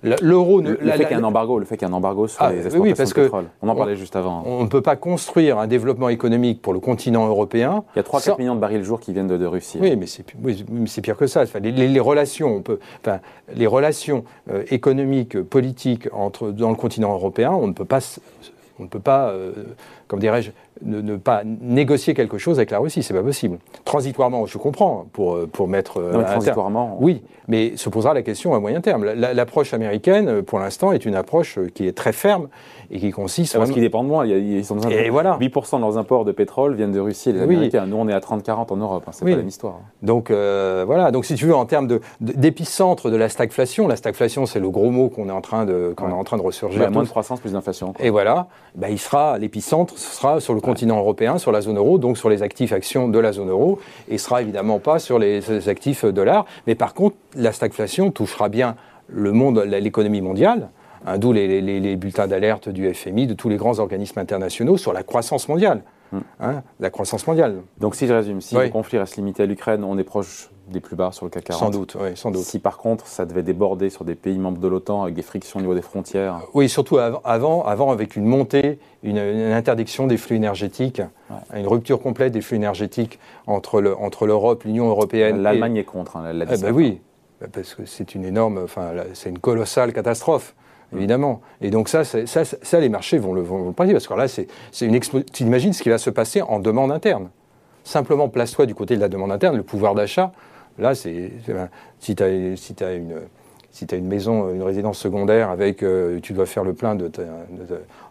L'euro, 0.03 0.61
le, 0.61 0.77
fait 0.77 1.05
qu'il 1.05 1.09
y 1.11 1.11
ait 1.11 1.13
un 1.13 1.23
embargo, 1.23 1.59
le 1.59 1.65
fait 1.65 1.77
qu'il 1.77 1.87
y 1.87 1.91
ait 1.91 1.93
un 1.93 1.95
embargo 1.95 2.27
sur 2.27 2.41
ah, 2.41 2.51
les 2.51 2.65
exportations 2.65 2.81
oui, 2.81 2.93
parce 2.95 3.13
de 3.13 3.21
pétrole. 3.21 3.45
on 3.61 3.69
en 3.69 3.75
parlait 3.75 3.95
juste 3.95 4.15
avant. 4.15 4.41
On 4.47 4.63
ne 4.63 4.67
peut 4.67 4.81
pas 4.81 4.95
construire 4.95 5.59
un 5.59 5.67
développement 5.67 6.09
économique 6.09 6.59
pour 6.59 6.73
le 6.73 6.79
continent 6.79 7.27
européen. 7.27 7.83
Il 7.95 7.99
y 7.99 8.01
a 8.01 8.03
3-4 8.03 8.39
millions 8.39 8.55
de 8.55 8.59
barils 8.59 8.79
le 8.79 8.83
jour 8.83 8.99
qui 8.99 9.13
viennent 9.13 9.27
de, 9.27 9.45
Russie. 9.45 9.77
Oui, 9.79 9.95
mais 9.95 10.07
c'est 10.07 11.01
pire 11.01 11.17
que 11.17 11.27
ça. 11.27 11.43
Enfin, 11.43 11.59
les, 11.59 11.99
relations, 11.99 12.55
on 12.55 12.61
peut, 12.61 12.79
enfin, 13.01 13.19
les 13.53 13.67
relations 13.67 14.23
euh, 14.49 14.63
économiques, 14.71 15.39
politiques 15.39 16.07
entre 16.13 16.49
dans 16.49 16.69
le 16.69 16.75
continent 16.75 17.13
européen, 17.13 17.51
on 17.51 17.67
ne 17.67 17.73
peut 17.73 17.85
pas, 17.85 17.99
on 18.81 18.85
ne 18.85 18.89
peut 18.89 18.99
pas, 18.99 19.29
euh, 19.29 19.51
comme 20.07 20.19
dirais-je, 20.19 20.51
ne, 20.83 21.15
pas 21.15 21.43
négocier 21.45 22.13
quelque 22.13 22.37
chose 22.37 22.57
avec 22.57 22.71
la 22.71 22.79
Russie, 22.79 23.03
c'est 23.03 23.13
pas 23.13 23.21
possible. 23.21 23.59
Transitoirement, 23.85 24.47
je 24.47 24.57
comprends, 24.57 25.05
pour, 25.13 25.35
euh, 25.35 25.47
pour 25.51 25.67
mettre... 25.67 25.97
Euh, 25.97 26.13
non, 26.13 26.23
transitoirement... 26.23 26.97
Oui, 26.99 27.21
mais 27.47 27.77
se 27.77 27.89
posera 27.89 28.13
la 28.13 28.23
question 28.23 28.55
à 28.55 28.59
moyen 28.59 28.81
terme. 28.81 29.05
L'approche 29.05 29.73
américaine, 29.73 30.41
pour 30.41 30.59
l'instant, 30.59 30.91
est 30.91 31.05
une 31.05 31.15
approche 31.15 31.59
qui 31.75 31.87
est 31.87 31.91
très 31.91 32.13
ferme 32.13 32.47
et 32.89 32.99
qui 32.99 33.11
consiste... 33.11 33.55
Parce 33.55 33.71
qu'ils 33.71 33.81
dépendent 33.81 34.07
moins, 34.07 34.25
ils 34.25 34.65
sont 34.65 34.79
et 34.89 35.09
voilà. 35.09 35.37
8% 35.39 35.77
de 35.77 35.81
leurs 35.81 35.97
imports 35.97 36.25
de 36.25 36.31
pétrole 36.31 36.75
viennent 36.75 36.91
de 36.91 36.99
Russie 36.99 37.29
et 37.29 37.33
des 37.33 37.41
Américains. 37.41 37.85
Nous, 37.85 37.95
on 37.95 38.07
est 38.07 38.13
à 38.13 38.19
30-40 38.19 38.73
en 38.73 38.77
Europe, 38.77 39.03
hein, 39.07 39.11
c'est 39.13 39.25
pas 39.25 39.31
la 39.31 39.37
même 39.37 39.47
histoire. 39.47 39.79
Donc, 40.01 40.31
euh, 40.31 40.83
voilà, 40.85 41.11
donc 41.11 41.25
si 41.25 41.35
tu 41.35 41.45
veux, 41.45 41.55
en 41.55 41.65
termes 41.65 41.87
d'épicentre 42.19 43.07
de, 43.07 43.13
de, 43.13 43.17
la 43.17 43.29
stagflation, 43.29 43.87
la 43.87 43.95
stagflation, 43.95 44.45
c'est 44.45 44.59
le 44.59 44.69
gros 44.69 44.89
mot 44.89 45.09
qu'on 45.09 45.29
est, 45.29 45.31
en 45.31 45.41
train 45.41 45.65
de, 45.65 45.93
qu'on 45.95 46.09
est 46.09 46.13
en 46.13 46.23
train 46.23 46.37
de 46.37 46.41
ressurgir. 46.41 46.79
Bah, 46.79 46.89
moins 46.89 47.03
de 47.03 47.09
croissance, 47.09 47.39
plus 47.39 47.53
d'inflation. 47.53 47.93
Et 47.99 48.09
voilà, 48.09 48.47
bah, 48.75 48.89
il 48.89 48.99
sera, 48.99 49.37
l'épicentre, 49.37 49.97
ce 49.97 50.15
sera 50.15 50.39
sur 50.39 50.53
le 50.53 50.61
continent 50.61 50.97
européen, 50.97 51.37
sur 51.37 51.51
la 51.51 51.61
zone 51.61 51.77
euro, 51.77 51.97
donc 51.97 52.17
sur 52.17 52.29
les 52.29 52.41
actifs 52.41 52.71
actions 52.71 53.07
de 53.07 53.19
la 53.19 53.33
zone 53.33 53.49
euro, 53.49 53.79
et 54.09 54.17
sera 54.17 54.41
évidemment 54.41 54.79
pas 54.79 54.99
sur 54.99 55.19
les, 55.19 55.67
actifs 55.67 56.05
dollars. 56.05 56.45
Mais 56.67 56.75
par 56.75 56.93
contre, 56.93 57.15
la 57.35 57.51
stagflation 57.51 58.11
touchera 58.11 58.49
bien 58.49 58.75
le 59.07 59.31
monde, 59.31 59.59
l'économie 59.59 60.21
mondiale. 60.21 60.69
Hein, 61.05 61.17
d'où 61.17 61.33
les, 61.33 61.95
bulletins 61.95 62.27
d'alerte 62.27 62.69
du 62.69 62.93
FMI, 62.93 63.27
de 63.27 63.33
tous 63.33 63.49
les 63.49 63.57
grands 63.57 63.79
organismes 63.79 64.19
internationaux 64.19 64.77
sur 64.77 64.93
la 64.93 65.03
croissance 65.03 65.49
mondiale. 65.49 65.81
Hein, 66.39 66.63
la 66.79 66.89
croissance 66.89 67.25
mondiale. 67.25 67.61
Donc 67.79 67.95
si 67.95 68.07
je 68.07 68.13
résume, 68.13 68.41
si 68.41 68.55
le 68.55 68.69
conflit 68.69 68.97
reste 68.97 69.15
limité 69.15 69.43
à 69.43 69.45
l'Ukraine, 69.45 69.83
on 69.83 69.97
est 69.97 70.03
proche 70.03 70.49
des 70.67 70.79
plus 70.79 70.95
bas 70.95 71.11
sur 71.11 71.25
le 71.25 71.31
CAC 71.31 71.45
40. 71.45 71.59
Sans 71.59 71.69
doute, 71.69 71.97
oui, 71.99 72.09
sans 72.15 72.31
doute. 72.31 72.43
Si 72.43 72.59
par 72.59 72.77
contre 72.77 73.07
ça 73.07 73.25
devait 73.25 73.43
déborder 73.43 73.89
sur 73.89 74.05
des 74.05 74.15
pays 74.15 74.37
membres 74.37 74.59
de 74.59 74.67
l'OTAN 74.67 75.03
avec 75.03 75.15
des 75.15 75.21
frictions 75.21 75.59
au 75.59 75.61
niveau 75.61 75.75
des 75.75 75.81
frontières. 75.81 76.41
Oui, 76.53 76.69
surtout 76.69 76.97
avant, 76.97 77.63
avant 77.63 77.91
avec 77.91 78.15
une 78.15 78.25
montée, 78.25 78.79
une, 79.03 79.17
interdiction 79.17 80.07
des 80.07 80.17
flux 80.17 80.35
énergétiques, 80.35 81.01
une 81.55 81.67
rupture 81.67 82.01
complète 82.01 82.33
des 82.33 82.41
flux 82.41 82.57
énergétiques 82.57 83.19
entre 83.47 83.81
l'Europe, 83.81 84.01
entre 84.01 84.67
l'Union 84.67 84.87
européenne. 84.89 85.41
L'Allemagne 85.41 85.77
est 85.77 85.83
contre, 85.83 86.17
hein, 86.17 86.31
eh 86.33 86.57
ben 86.57 86.73
oui, 86.73 87.01
parce 87.53 87.73
que 87.73 87.85
c'est 87.85 88.15
une 88.15 88.25
énorme, 88.25 88.59
enfin 88.63 88.91
c'est 89.13 89.29
une 89.29 89.39
colossale 89.39 89.93
catastrophe 89.93 90.55
évidemment. 90.95 91.41
Et 91.61 91.69
donc 91.69 91.89
ça, 91.89 92.03
ça, 92.03 92.25
ça, 92.25 92.79
les 92.79 92.89
marchés 92.89 93.17
vont 93.17 93.33
le, 93.33 93.41
vont 93.41 93.67
le 93.67 93.73
parce 93.73 94.07
que 94.07 94.13
là, 94.13 94.27
c'est 94.27 94.47
une 94.81 94.99
Tu 94.99 95.43
imagines 95.43 95.73
ce 95.73 95.83
qui 95.83 95.89
va 95.89 95.97
se 95.97 96.09
passer 96.09 96.41
en 96.41 96.59
demande 96.59 96.91
interne. 96.91 97.29
Simplement, 97.83 98.29
place-toi 98.29 98.65
du 98.65 98.75
côté 98.75 98.95
de 98.95 99.01
la 99.01 99.09
demande 99.09 99.31
interne, 99.31 99.57
le 99.57 99.63
pouvoir 99.63 99.95
d'achat. 99.95 100.31
Là, 100.77 100.95
c'est 100.95 101.31
si 101.99 102.15
tu 102.15 102.23
as, 102.23 102.55
si 102.55 102.75
as 102.83 102.93
une 102.93 103.21
si 103.71 103.87
tu 103.87 103.95
as 103.95 103.97
une 103.97 104.07
maison, 104.07 104.53
une 104.53 104.63
résidence 104.63 104.97
secondaire 104.97 105.49
avec, 105.49 105.81
euh, 105.81 106.19
tu 106.21 106.33
dois 106.33 106.45
faire 106.45 106.63
le 106.63 106.73
plein 106.73 106.95
de, 106.95 107.09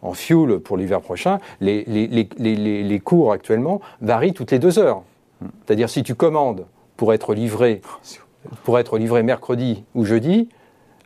en 0.02 0.14
fuel 0.14 0.58
pour 0.58 0.76
l'hiver 0.76 1.00
prochain, 1.00 1.38
les, 1.60 1.84
les, 1.84 2.06
les, 2.38 2.82
les, 2.82 3.00
cours 3.00 3.32
actuellement 3.32 3.80
varient 4.00 4.32
toutes 4.32 4.50
les 4.50 4.58
deux 4.58 4.78
heures. 4.78 5.02
C'est-à-dire 5.66 5.90
si 5.90 6.02
tu 6.02 6.14
commandes 6.14 6.66
pour 6.96 7.12
être 7.12 7.34
livré, 7.34 7.82
pour 8.64 8.78
être 8.78 8.99
livré 8.99 9.22
mercredi 9.22 9.84
ou 9.94 10.04
jeudi, 10.04 10.49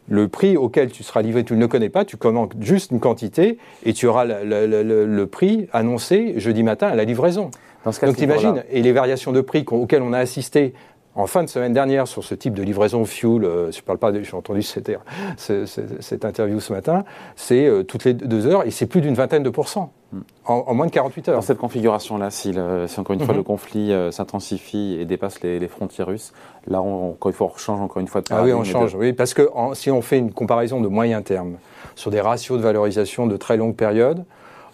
le 0.08 0.28
prix 0.28 0.56
auquel 0.56 0.90
tu 0.90 1.02
seras 1.02 1.23
livré, 1.23 1.44
tu 1.44 1.54
ne 1.54 1.61
le 1.61 1.68
connais 1.68 1.88
pas, 1.88 2.04
tu 2.04 2.16
commandes 2.16 2.54
juste 2.61 2.90
une 2.90 3.00
quantité 3.00 3.58
et 3.84 3.92
tu 3.92 4.06
auras 4.06 4.25
le, 4.25 5.25
prix 5.25 5.66
annoncé 5.73 6.34
jeudi 6.37 6.62
matin 6.62 6.88
à 6.88 6.94
la 6.94 7.04
livraison. 7.04 7.50
Donc 7.84 8.16
t'imagines, 8.16 8.64
et 8.70 8.80
les 8.80 8.92
variations 8.92 9.32
de 9.32 9.40
prix 9.40 9.64
auxquelles 9.70 10.02
on 10.02 10.12
a 10.12 10.18
assisté 10.18 10.73
en 11.16 11.26
fin 11.26 11.44
de 11.44 11.49
semaine 11.49 11.73
dernière 11.73 12.09
sur 12.09 12.25
ce 12.25 12.35
type 12.35 12.54
de 12.54 12.62
livraison 12.62 13.04
fuel, 13.04 13.44
euh, 13.44 13.71
je 13.71 13.80
parle 13.83 13.99
pas, 13.99 14.12
j'ai 14.12 14.35
entendu 14.35 14.62
cette, 14.62 14.90
cette, 15.37 16.25
interview 16.25 16.59
ce 16.61 16.73
matin, 16.73 17.04
c'est 17.37 17.66
euh, 17.66 17.83
toutes 17.85 18.04
les 18.04 18.14
deux 18.14 18.47
heures 18.47 18.66
et 18.66 18.71
c'est 18.71 18.87
plus 18.87 19.00
d'une 19.00 19.14
vingtaine 19.14 19.44
de 19.44 19.50
pourcents 19.50 19.92
hmm. 20.12 20.21
en, 20.47 20.75
moins 20.75 20.87
de 20.87 20.90
48 20.90 21.28
heures. 21.28 21.37
Dans 21.37 21.42
cette 21.42 21.59
configuration-là, 21.59 22.30
si, 22.30 22.50
encore 22.99 23.14
une 23.14 23.21
fois 23.21 23.35
mhm. 23.35 23.38
le 23.38 23.42
conflit 23.42 23.92
euh, 23.92 24.11
s'intensifie 24.11 24.97
et 24.99 25.04
dépasse 25.04 25.40
les, 25.42 25.68
frontières 25.68 26.09
russes, 26.09 26.33
là 26.66 26.83
on, 26.83 27.16
change 27.56 27.80
encore 27.80 28.00
une 28.00 28.09
fois 28.09 28.21
de 28.21 28.26
Ah 28.30 28.42
oui, 28.42 28.52
on 28.52 28.64
change, 28.64 28.94
oui, 28.94 29.12
parce 29.12 29.35
que 29.35 29.49
si 29.75 29.90
on 29.90 30.02
fait 30.02 30.18
une 30.18 30.33
comparaison 30.33 30.80
de 30.80 30.88
moyen 30.88 31.23
terme 31.23 31.56
sur 31.94 32.11
des 32.11 32.21
ratios 32.21 32.59
de 32.59 32.62
valorisation 32.62 33.26
de 33.26 33.37
très 33.37 33.56
longue 33.56 33.76
période, 33.76 34.25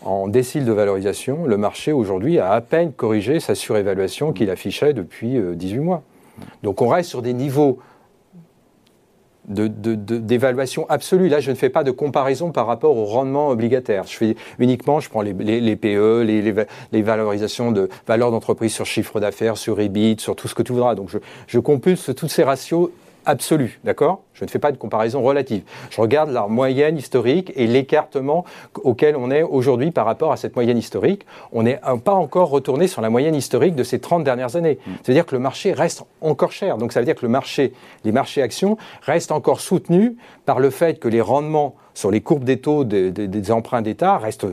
en 0.03 0.29
décile 0.29 0.65
de 0.65 0.73
valorisation, 0.73 1.45
le 1.45 1.59
marché 1.59 1.93
aujourd'hui 1.93 2.39
a 2.39 2.53
à 2.53 2.63
peine 2.63 2.93
corrigé 2.93 3.39
sa 3.39 3.55
surévaluation 3.55 4.33
qu'il 4.33 4.49
affichait 4.49 4.95
depuis 4.95 5.39
18 5.39 5.79
mois. 5.81 6.03
Donc 6.63 6.83
on 6.83 6.89
reste 6.89 7.11
sur 7.11 7.23
des 7.23 7.35
niveaux 7.35 7.79
d'évaluation 9.51 10.87
absolue. 10.89 11.29
Là, 11.29 11.41
je 11.41 11.51
ne 11.51 11.57
fais 11.57 11.71
pas 11.71 11.83
de 11.83 11.91
comparaison 11.91 12.53
par 12.53 12.67
rapport 12.67 12.97
au 12.97 13.05
rendement 13.05 13.49
obligataire. 13.49 14.05
Je 14.07 14.17
fais 14.17 14.37
uniquement, 14.59 15.01
je 15.01 15.09
prends 15.09 15.23
les, 15.23 15.35
PE, 15.35 16.23
les, 16.93 17.03
valorisations 17.03 17.73
de 17.73 17.89
valeur 18.07 18.31
d'entreprise 18.31 18.73
sur 18.73 18.87
chiffre 18.87 19.19
d'affaires, 19.19 19.57
sur 19.57 19.81
EBIT, 19.81 20.21
sur 20.21 20.37
tout 20.37 20.47
ce 20.47 20.55
que 20.55 20.63
tu 20.63 20.73
voudras. 20.73 20.95
Donc, 20.95 21.11
je, 21.47 21.59
compulse 21.59 22.11
toutes 22.17 22.31
ces 22.31 22.45
ratios 22.45 22.91
absolu, 23.31 23.81
d'accord? 23.85 24.23
Je 24.35 24.45
ne 24.45 24.51
fais 24.51 24.59
pas 24.59 24.73
de 24.73 24.77
comparaison 24.77 25.23
relative. 25.23 25.63
Je 25.91 26.01
regarde 26.01 26.31
la 26.31 26.47
moyenne 26.47 26.99
historique 26.99 27.53
et 27.55 27.67
l'écartement 27.67 28.45
auquel 28.83 29.17
on 29.17 29.31
est 29.31 29.43
aujourd'hui 29.43 29.91
par 29.91 30.05
rapport 30.05 30.33
à 30.33 30.37
cette 30.37 30.57
moyenne 30.57 30.79
historique. 30.79 31.25
On 31.53 31.63
n'est 31.63 31.81
pas 32.05 32.15
encore 32.15 32.51
retourné 32.51 32.89
sur 32.89 33.03
la 33.03 33.11
moyenne 33.11 33.35
historique 33.35 33.75
de 33.75 33.85
ces 33.85 34.01
30 34.01 34.25
dernières 34.25 34.57
années. 34.57 34.79
Mm. 34.85 34.91
Ça 34.91 35.03
veut 35.09 35.15
dire 35.15 35.27
que 35.27 35.35
le 35.35 35.41
marché 35.41 35.73
reste 35.73 36.05
encore 36.21 36.53
cher. 36.53 36.77
Donc 36.77 36.93
ça 36.93 37.01
veut 37.01 37.07
dire 37.07 37.15
que 37.15 37.25
le 37.25 37.31
marché, 37.31 37.73
les 38.05 38.13
marchés 38.13 38.43
actions 38.43 38.77
restent 39.03 39.33
encore 39.33 39.61
soutenus 39.61 40.15
par 40.45 40.59
le 40.59 40.71
fait 40.71 40.99
que 40.99 41.09
les 41.09 41.21
rendements 41.21 41.77
sur 41.95 42.11
les 42.11 42.21
courbes 42.21 42.45
des 42.45 42.61
taux 42.61 42.85
des 42.85 43.53
emprunts 43.53 43.83
d'État 43.83 44.19
restent 44.19 44.47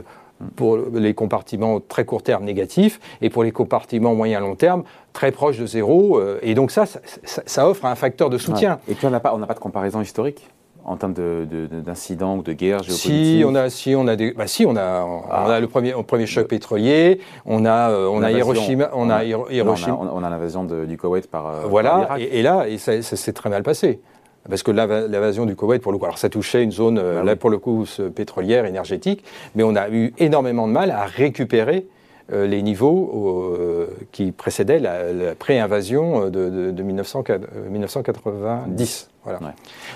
pour 0.55 0.77
les 0.93 1.13
compartiments 1.13 1.79
très 1.79 2.05
court 2.05 2.23
terme 2.23 2.43
négatifs 2.43 2.99
et 3.21 3.29
pour 3.29 3.43
les 3.43 3.51
compartiments 3.51 4.13
moyen 4.13 4.39
long 4.39 4.55
terme 4.55 4.83
très 5.13 5.31
proches 5.31 5.57
de 5.57 5.65
zéro. 5.65 6.17
Euh, 6.17 6.39
et 6.41 6.53
donc 6.53 6.71
ça, 6.71 6.85
ça, 7.23 7.67
offre 7.67 7.85
un 7.85 7.95
facteur 7.95 8.29
de 8.29 8.37
soutien. 8.37 8.79
Et 8.87 8.93
puis 8.93 9.07
on 9.07 9.09
n'a 9.09 9.19
pas, 9.19 9.35
pas 9.35 9.53
de 9.53 9.59
comparaison 9.59 10.01
historique 10.01 10.47
en 10.87 10.95
termes 10.95 11.13
d'incidents 11.13 12.37
ou 12.37 12.41
de 12.41 12.53
guerres 12.53 12.81
géopolitiques? 12.81 13.39
Si 13.39 13.43
on 13.45 13.55
a, 13.55 13.69
si 13.69 13.95
on 13.95 14.07
a 14.07 14.15
des, 14.15 14.31
bah 14.31 14.47
si 14.47 14.65
on 14.65 14.75
a, 14.77 15.03
on 15.03 15.23
ah. 15.29 15.53
a 15.53 15.59
le 15.59 15.67
premier, 15.67 15.91
premier 16.07 16.25
choc 16.25 16.47
pétrolier, 16.47 17.19
on 17.45 17.65
a, 17.65 17.91
euh, 17.91 18.07
on 18.07 18.23
a 18.23 18.31
Hiroshima, 18.31 18.89
on 18.93 19.09
a 19.09 19.23
Hiroshima. 19.25 19.97
On 19.99 20.23
a, 20.23 20.29
l'invasion 20.29 20.63
du 20.63 20.97
Koweït 20.97 21.29
par. 21.29 21.47
Euh, 21.47 21.61
voilà, 21.67 22.17
et, 22.17 22.41
là, 22.41 22.67
et 22.67 22.77
ça 22.77 23.01
s'est 23.01 23.33
très 23.33 23.49
mal 23.49 23.63
passé. 23.63 23.99
Parce 24.49 24.63
que 24.63 24.71
l'invasion 24.71 25.45
du 25.45 25.55
Koweït, 25.55 25.81
pour 25.81 25.91
le 25.91 25.97
coup, 25.97 26.05
alors 26.05 26.17
ça 26.17 26.29
touchait 26.29 26.63
une 26.63 26.71
zone, 26.71 26.97
euh, 26.97 27.19
bah 27.19 27.23
là 27.23 27.35
pour 27.35 27.49
le 27.49 27.57
coup, 27.57 27.85
pétrolière, 28.15 28.65
énergétique, 28.65 29.23
mais 29.55 29.63
on 29.63 29.75
a 29.75 29.89
eu 29.89 30.13
énormément 30.17 30.67
de 30.67 30.73
mal 30.73 30.91
à 30.91 31.05
récupérer 31.05 31.87
euh, 32.31 32.45
les 32.45 32.61
niveaux 32.61 33.55
euh, 33.57 33.87
qui 34.11 34.31
précédaient 34.31 34.79
la, 34.79 35.35
pré-invasion 35.35 36.29
de, 36.29 36.71
1990. 36.71 39.09
Voilà. 39.23 39.39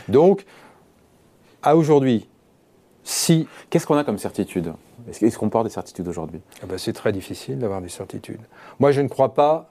Donc, 0.08 0.46
à 1.64 1.76
aujourd'hui, 1.76 2.28
si... 3.04 3.48
Qu'est-ce 3.70 3.86
qu'on 3.86 3.98
a 3.98 4.04
comme 4.04 4.18
certitude? 4.18 4.74
Est-ce 5.10 5.38
qu'on 5.38 5.50
porte 5.50 5.66
des 5.66 5.74
certitudes 5.74 6.08
aujourd'hui? 6.08 6.42
Ah 6.62 6.66
ben, 6.70 6.78
C'est 6.78 6.94
très 6.94 7.12
difficile 7.12 7.60
d'avoir 7.60 7.82
des 7.82 7.90
certitudes. 7.90 8.42
Moi, 8.80 8.92
je 8.92 9.02
ne 9.02 9.08
crois 9.08 9.34
pas 9.34 9.70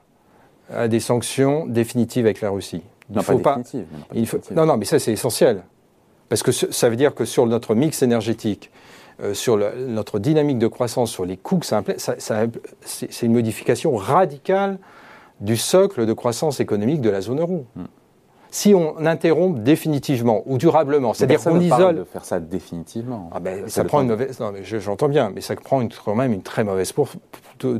à 0.73 0.89
des 0.89 1.01
sanctions 1.01 1.67
définitives 1.67 2.27
avec 2.27 2.41
la 2.41 2.51
Russie. 2.51 2.83
Non, 3.11 3.23
faut 3.23 3.39
pas, 3.39 3.59
il 4.15 4.27
faut, 4.27 4.39
non, 4.55 4.67
non, 4.67 4.77
mais 4.77 4.85
ça 4.85 4.99
c'est 4.99 5.13
essentiel. 5.13 5.65
Parce 6.29 6.43
que 6.43 6.53
ça 6.53 6.89
veut 6.89 6.97
dire 6.97 7.15
que 7.15 7.25
sur 7.25 7.47
notre 7.47 7.75
mix 7.75 8.03
énergétique, 8.03 8.71
euh, 9.23 9.35
sur 9.35 9.57
notre 9.57 10.19
dynamique 10.19 10.59
de 10.59 10.69
croissance, 10.69 11.11
sur 11.11 11.25
les 11.25 11.37
coûts 11.37 11.59
que 11.59 11.67
ça 11.67 11.79
implique, 11.79 12.01
c'est 12.01 13.23
une 13.23 13.33
modification 13.33 13.97
radicale 13.97 14.79
du 15.41 15.57
socle 15.57 16.07
de 16.07 16.13
croissance 16.13 16.61
économique 16.61 17.01
de 17.01 17.11
la 17.11 17.21
zone 17.21 17.41
euro. 17.41 17.67
Hmm 17.75 17.85
si 18.51 18.75
on 18.75 18.97
interrompt 19.07 19.63
définitivement 19.63 20.43
ou 20.47 20.59
durablement, 20.59 21.15
c'est-à-dire 21.15 21.43
qu'on 21.43 21.61
isole. 21.61 21.97
de 21.97 22.05
faire 22.05 22.25
ça 22.25 22.41
définitivement. 22.41 23.31
Ah 23.33 23.41
ben, 23.41 23.69
ça 23.69 23.85
prend 23.85 24.03
une 24.03 24.09
mauvaise. 24.09 24.39
Non, 24.41 24.53
mais 24.53 24.63
j'entends 24.65 25.09
bien, 25.09 25.31
mais 25.35 25.41
ça 25.41 25.55
prend 25.57 25.87
quand 26.05 26.15
même 26.15 26.33
une 26.33 26.43
très 26.43 26.65
mauvaise 26.65 26.93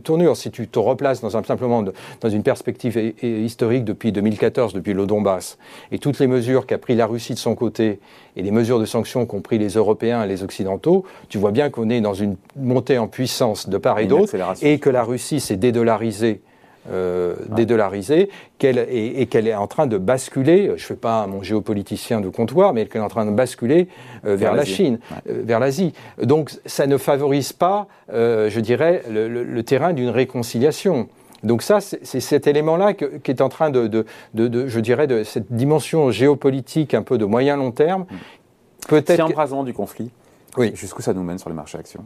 tournure. 0.03 0.37
Si 0.37 0.51
tu 0.51 0.69
te 0.69 0.79
replaces 0.79 1.21
dans 1.21 1.37
un, 1.37 1.43
simplement 1.43 1.83
dans 2.21 2.29
une 2.29 2.43
perspective 2.43 3.15
historique 3.23 3.85
depuis 3.85 4.13
2014, 4.13 4.73
depuis 4.75 4.93
le 4.93 5.07
Donbass, 5.07 5.59
et 5.91 5.99
toutes 5.99 6.19
les 6.19 6.27
mesures 6.27 6.67
qu'a 6.67 6.79
pris 6.79 6.95
la 6.95 7.07
Russie 7.07 7.35
de 7.35 7.39
son 7.39 7.55
côté 7.55 8.01
et 8.37 8.43
les 8.43 8.51
mesures 8.51 8.79
de 8.79 8.85
sanctions 8.85 9.27
qu'ont 9.27 9.41
pris 9.41 9.59
les 9.59 9.71
Européens 9.71 10.23
et 10.23 10.29
les 10.29 10.43
Occidentaux, 10.43 11.05
tu 11.29 11.39
vois 11.39 11.51
bien 11.51 11.71
qu'on 11.71 11.91
est 11.91 12.01
dans 12.01 12.15
une 12.15 12.37
montée 12.57 12.99
en 12.99 13.09
puissance 13.09 13.69
de 13.69 13.79
part 13.79 13.99
et 13.99 14.07
d'autre, 14.07 14.35
et 14.63 14.79
que 14.79 14.91
la 14.91 15.03
Russie 15.03 15.41
s'est 15.41 15.57
dédollarisée 15.57 16.43
euh, 16.89 17.35
dédollarisée 17.51 18.31
et, 18.63 19.27
qu'elle 19.27 19.47
est 19.47 19.55
en 19.55 19.67
train 19.67 19.87
de 19.87 19.99
basculer, 19.99 20.69
je 20.69 20.73
ne 20.73 20.79
fais 20.79 20.97
pas 20.97 21.27
mon 21.27 21.43
géopoliticien 21.43 22.23
de 22.23 22.31
comptoir, 22.31 22.73
mais 22.73 22.87
qu'elle 22.87 23.03
est 23.03 23.05
en 23.05 23.09
train 23.09 23.27
de 23.27 23.33
basculer 23.33 23.87
euh, 24.25 24.35
vers, 24.35 24.55
la 24.55 24.65
Chine, 24.65 24.99
euh, 25.29 25.43
vers 25.45 25.61
l'Asie. 25.61 25.93
Donc 26.23 26.51
ça 26.65 26.87
ne 26.87 26.97
favorise 26.97 27.53
pas, 27.53 27.87
je 28.11 28.61
dirais, 28.61 29.03
le, 29.11 29.61
terrain 29.63 29.93
d'une 29.93 30.09
réconciliation. 30.09 31.09
Donc 31.43 31.63
ça, 31.63 31.81
c'est 31.81 32.21
cet 32.21 32.47
élément-là 32.47 32.95
qui 32.95 33.31
est 33.31 33.43
en 33.43 33.51
train 33.51 33.69
de, 33.69 33.87
de, 33.87 34.67
je 34.67 34.81
dirais, 34.81 35.07
de 35.07 35.23
cette 35.23 35.53
dimension 35.53 36.11
géopolitique 36.11 36.95
un 36.95 37.03
peu 37.03 37.19
de 37.19 37.27
moyen-long 37.27 37.73
terme. 37.73 38.03
Mm. 38.11 38.17
Peut-être 38.89 39.17
si 39.17 39.23
embrasement 39.23 39.65
du 39.65 39.75
conflit, 39.75 40.11
oui. 40.57 40.73
jusqu'où 40.75 41.03
ça 41.03 41.13
nous 41.13 41.23
mène 41.23 41.39
sur 41.39 41.51
les 41.51 41.55
marchés 41.55 41.77
actions? 41.77 42.05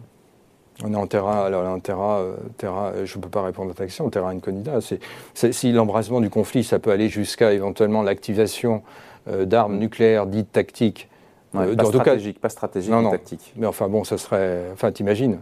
On 0.82 0.92
est 0.92 0.96
en 0.96 1.06
terrain, 1.06 1.44
alors 1.44 1.66
en 1.66 1.78
terrain, 1.78 2.18
euh, 2.18 2.34
terrain 2.56 2.92
euh, 2.94 3.06
je 3.06 3.16
ne 3.16 3.22
peux 3.22 3.28
pas 3.28 3.42
répondre 3.42 3.70
à 3.70 3.74
ta 3.74 3.84
question, 3.84 4.10
terrain 4.10 4.30
incognita. 4.30 4.80
C'est, 4.80 5.52
si 5.52 5.72
l'embrasement 5.72 6.20
du 6.20 6.30
conflit, 6.30 6.64
ça 6.64 6.78
peut 6.78 6.90
aller 6.90 7.08
jusqu'à 7.08 7.52
éventuellement 7.52 8.02
l'activation 8.02 8.82
euh, 9.28 9.44
d'armes 9.44 9.78
nucléaires 9.78 10.26
dites 10.26 10.50
tactiques. 10.50 11.08
Ouais, 11.52 11.76
pas, 11.76 11.84
stratégique, 11.84 12.40
pas 12.40 12.48
stratégique, 12.48 12.90
non, 12.90 13.02
non. 13.02 13.10
tactique. 13.12 13.52
Mais 13.56 13.66
enfin 13.66 13.88
bon, 13.88 14.02
ça 14.02 14.18
serait. 14.18 14.64
Enfin, 14.72 14.90
t'imagines 14.90 15.38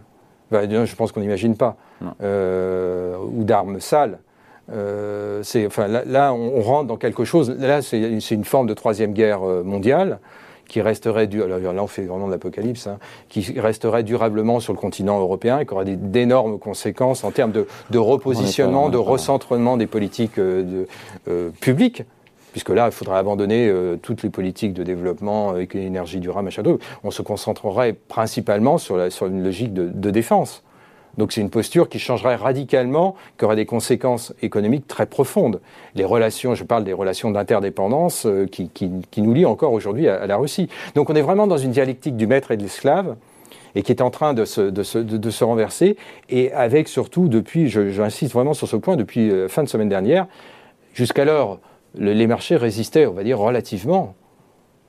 Je 0.51 0.95
pense 0.95 1.11
qu'on 1.11 1.21
n'imagine 1.21 1.57
pas. 1.57 1.75
ou 2.21 3.43
d'armes 3.43 3.79
sales. 3.79 4.19
enfin, 4.69 5.87
là, 5.87 6.03
là, 6.05 6.31
on 6.31 6.61
rentre 6.61 6.87
dans 6.87 6.97
quelque 6.97 7.23
chose. 7.23 7.49
Là, 7.57 7.81
c'est, 7.81 7.99
une 8.29 8.45
forme 8.45 8.67
de 8.67 8.75
troisième 8.75 9.13
guerre 9.13 9.41
mondiale 9.41 10.19
qui 10.67 10.81
resterait, 10.81 11.29
alors 11.33 11.73
là 11.73 11.83
on 11.83 11.87
fait 11.87 12.03
vraiment 12.03 12.27
de 12.27 12.31
l'apocalypse, 12.31 12.87
hein, 12.87 12.97
qui 13.29 13.59
resterait 13.59 14.03
durablement 14.03 14.59
sur 14.59 14.73
le 14.73 14.79
continent 14.79 15.19
européen 15.19 15.59
et 15.59 15.65
qui 15.65 15.73
aurait 15.73 15.85
d'énormes 15.85 16.59
conséquences 16.59 17.23
en 17.23 17.31
termes 17.31 17.51
de, 17.51 17.97
repositionnement, 17.97 18.89
de 18.89 18.97
recentrement 18.97 19.77
des 19.77 19.87
politiques 19.87 20.39
euh, 20.39 20.85
euh, 21.27 21.49
publiques. 21.61 22.03
Puisque 22.51 22.69
là, 22.69 22.85
il 22.85 22.91
faudrait 22.91 23.17
abandonner 23.17 23.67
euh, 23.67 23.97
toutes 23.99 24.21
les 24.21 24.29
politiques 24.29 24.73
de 24.73 24.83
développement 24.83 25.49
avec 25.49 25.73
l'énergie 25.73 26.19
durable, 26.19 26.45
machin 26.45 26.61
On 27.03 27.09
se 27.09 27.23
concentrerait 27.23 27.93
principalement 27.93 28.77
sur, 28.77 28.95
la, 28.95 29.09
sur 29.09 29.25
une 29.25 29.43
logique 29.43 29.73
de 29.73 30.09
défense. 30.11 30.63
Donc 31.17 31.31
c'est 31.31 31.41
une 31.41 31.49
posture 31.49 31.89
qui 31.89 31.99
changerait 31.99 32.35
radicalement, 32.35 33.15
qui 33.37 33.45
aurait 33.45 33.55
des 33.55 33.65
conséquences 33.65 34.33
économiques 34.41 34.87
très 34.87 35.05
profondes. 35.05 35.61
Les 35.95 36.05
relations, 36.05 36.55
je 36.55 36.63
parle 36.63 36.83
des 36.83 36.93
relations 36.93 37.31
d'interdépendance 37.31 38.25
euh, 38.25 38.47
qui, 38.47 38.71
nous 39.17 39.33
lient 39.33 39.45
encore 39.45 39.73
aujourd'hui 39.73 40.07
à, 40.07 40.25
la 40.25 40.37
Russie. 40.37 40.69
Donc 40.95 41.09
on 41.09 41.15
est 41.15 41.21
vraiment 41.21 41.47
dans 41.47 41.57
une 41.57 41.71
dialectique 41.71 42.17
du 42.17 42.27
maître 42.27 42.51
et 42.51 42.57
de 42.57 42.63
l'esclave 42.63 43.15
et 43.75 43.81
qui 43.81 43.91
est 43.91 44.01
en 44.01 44.11
train 44.11 44.33
de 44.35 44.45
se, 44.45 45.43
renverser, 45.43 45.97
et 46.29 46.51
avec 46.51 46.87
surtout, 46.87 47.27
depuis, 47.27 47.69
j'insiste 47.69 48.31
vraiment 48.31 48.53
sur 48.53 48.67
ce 48.67 48.75
point, 48.75 48.95
depuis 48.95 49.31
euh, 49.31 49.47
fin 49.47 49.63
de 49.63 49.67
semaine 49.67 49.89
dernière, 49.89 50.27
jusqu'alors, 50.93 51.59
les 51.95 52.27
marchés 52.27 52.55
résistaient, 52.55 53.07
on 53.07 53.13
va 53.13 53.23
dire, 53.23 53.39
relativement 53.39 54.15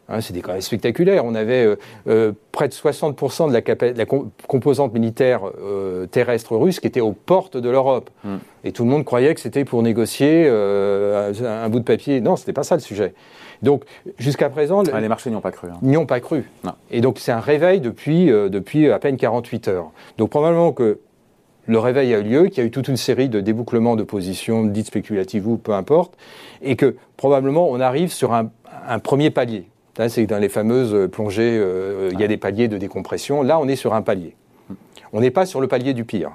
Hein, 0.09 0.21
C'était 0.21 0.41
quand 0.41 0.53
même 0.53 0.61
spectaculaire. 0.61 1.25
On 1.25 1.35
avait 1.35 1.65
euh, 1.65 1.77
euh, 2.09 2.33
près 2.53 2.69
de 2.69 2.75
60% 2.75 3.49
de 3.49 3.97
la, 3.97 4.07
composante 4.47 4.93
militaire 4.93 5.41
euh, 5.61 6.07
terrestre 6.07 6.57
russe 6.57 6.81
qui 6.81 6.87
était 6.87 7.01
aux 7.01 7.13
portes 7.13 7.57
de 7.57 7.71
l'Europe. 7.71 8.11
Hmm. 8.23 8.37
Et 8.65 8.73
tout 8.73 8.85
le 8.85 8.91
monde 8.91 9.05
croyait 9.05 9.35
que 9.35 9.41
c'était 9.41 9.65
pour 9.65 9.83
négocier 9.83 10.49
un, 10.49 11.69
bout 11.69 11.81
de 11.81 11.85
papier. 11.85 12.21
Non, 12.21 12.37
ce 12.37 12.43
n'était 12.43 12.53
pas 12.53 12.65
ça 12.65 12.75
le 12.75 12.81
sujet. 12.81 13.15
Donc, 13.63 13.85
jusqu'à 14.19 14.51
présent. 14.51 14.83
Ah, 14.93 15.01
les 15.01 15.09
marchés 15.09 15.31
n'y 15.31 15.37
ont 15.37 15.41
pas 15.41 15.53
cru. 15.53 15.69
Hein. 15.69 15.79
N'y 15.83 15.97
ont 15.97 16.07
pas 16.07 16.21
cru. 16.21 16.45
Et 16.91 17.01
donc, 17.01 17.19
c'est 17.19 17.33
un 17.33 17.41
réveil 17.41 17.81
depuis, 17.81 18.27
depuis 18.27 18.91
à 18.91 18.99
peine 18.99 19.17
48 19.17 19.69
heures. 19.69 19.91
Donc, 20.19 20.31
probablement 20.31 20.73
que 20.73 20.99
le 21.67 21.79
réveil 21.79 22.15
a 22.15 22.19
eu 22.19 22.23
lieu, 22.23 22.47
qu'il 22.49 22.59
y 22.59 22.61
a 22.61 22.65
eu 22.65 22.71
toute 22.71 22.89
une 22.89 22.97
série 22.99 23.31
de 23.31 23.41
débouclements 23.41 23.97
de 23.97 24.03
positions 24.03 24.65
dites 24.65 24.87
spéculatives 24.87 25.47
ou 25.47 25.57
peu 25.57 25.73
importe, 25.73 26.15
et 26.61 26.77
que 26.77 26.97
probablement 27.17 27.71
on 27.71 27.81
arrive 27.81 28.13
sur 28.13 28.35
un 28.35 28.99
premier 28.99 29.31
palier 29.31 29.67
c'est 30.09 30.27
dans 30.27 30.39
les 30.39 30.49
fameuses 30.49 31.09
plongées, 31.11 31.59
euh, 31.59 32.11
il 32.13 32.21
y 32.21 32.25
a 32.25 32.29
des 32.29 32.37
paliers 32.37 32.69
de 32.69 32.79
décompression. 32.79 33.43
Là, 33.43 33.59
on 33.59 33.69
est 33.69 33.77
sur 33.77 33.95
un 33.95 34.03
palier. 34.03 34.35
On 35.13 35.21
n'est 35.21 35.31
pas 35.31 35.47
sur 35.47 35.61
le 35.61 35.69
palier 35.69 35.95
du 35.95 36.05
pire. 36.05 36.33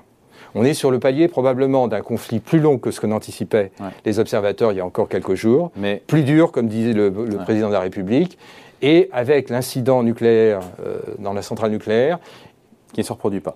On 0.56 0.64
est 0.64 0.74
sur 0.74 0.90
le 0.90 1.00
palier 1.00 1.28
probablement 1.28 1.88
d'un 1.88 2.02
conflit 2.02 2.40
plus 2.40 2.60
long 2.60 2.78
que 2.78 2.92
ce 2.92 3.00
que 3.00 3.08
n'anticipaient 3.08 3.72
les 4.06 4.20
observateurs 4.20 4.72
il 4.72 4.78
y 4.78 4.82
a 4.82 4.86
encore 4.86 5.08
quelques 5.08 5.36
jours, 5.36 5.72
mais 5.76 6.02
plus 6.08 6.24
dur, 6.24 6.52
comme 6.52 6.68
disait 6.68 6.94
le, 6.94 7.12
président 7.44 7.68
de 7.68 7.74
la 7.74 7.82
République, 7.82 8.38
et 8.82 9.10
avec 9.12 9.50
l'incident 9.50 10.02
nucléaire 10.02 10.62
euh, 10.84 11.00
dans 11.20 11.34
la 11.34 11.42
centrale 11.42 11.72
nucléaire. 11.72 12.20
Qui 12.94 13.02
ne 13.02 13.06
se 13.06 13.14
reproduit 13.14 13.42
pas. 13.42 13.54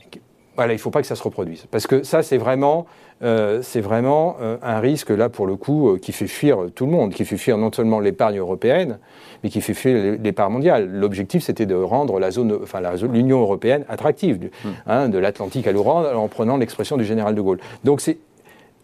Voilà, 0.55 0.73
il 0.73 0.75
ne 0.75 0.81
faut 0.81 0.91
pas 0.91 1.01
que 1.01 1.07
ça 1.07 1.15
se 1.15 1.23
reproduise. 1.23 1.65
Parce 1.71 1.87
que 1.87 2.03
ça, 2.03 2.21
c'est 2.21 2.37
vraiment, 2.37 2.85
euh, 3.21 3.61
c'est 3.61 3.81
vraiment 3.81 4.35
euh, 4.41 4.57
un 4.61 4.79
risque, 4.79 5.09
là, 5.09 5.29
pour 5.29 5.47
le 5.47 5.55
coup, 5.55 5.89
euh, 5.89 5.97
qui 5.97 6.11
fait 6.11 6.27
fuir 6.27 6.57
tout 6.75 6.85
le 6.85 6.91
monde, 6.91 7.13
qui 7.13 7.25
fait 7.25 7.37
fuir 7.37 7.57
non 7.57 7.71
seulement 7.71 7.99
l'épargne 7.99 8.37
européenne, 8.37 8.99
mais 9.43 9.49
qui 9.49 9.61
fait 9.61 9.73
fuir 9.73 10.17
l'épargne 10.21 10.51
mondiale. 10.51 10.89
L'objectif, 10.91 11.43
c'était 11.43 11.65
de 11.65 11.75
rendre 11.75 12.19
la 12.19 12.31
zone, 12.31 12.59
enfin, 12.61 12.81
l'Union 13.11 13.39
européenne 13.41 13.85
attractive, 13.87 14.49
hmm. 14.63 14.69
hein, 14.87 15.09
de 15.09 15.17
l'Atlantique 15.17 15.67
à 15.67 15.71
l'Oran, 15.71 16.03
en 16.13 16.27
prenant 16.27 16.57
l'expression 16.57 16.97
du 16.97 17.05
général 17.05 17.35
de 17.35 17.41
Gaulle. 17.41 17.59
Donc, 17.83 18.01
c'est 18.01 18.17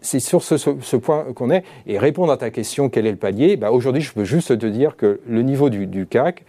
c'est 0.02 0.20
sur 0.20 0.42
ce, 0.42 0.96
point 0.96 1.26
qu'on 1.34 1.50
est. 1.50 1.62
Et 1.86 1.98
répondre 1.98 2.32
à 2.32 2.38
ta 2.38 2.48
question, 2.48 2.88
quel 2.88 3.06
est 3.06 3.10
le 3.10 3.18
palier? 3.18 3.58
Bah, 3.58 3.70
Aujourd'hui, 3.70 4.00
je 4.00 4.14
peux 4.14 4.24
juste 4.24 4.58
te 4.58 4.64
dire 4.64 4.96
que 4.96 5.20
le 5.28 5.42
niveau 5.42 5.68
du, 5.68 6.06
CAC, 6.06 6.42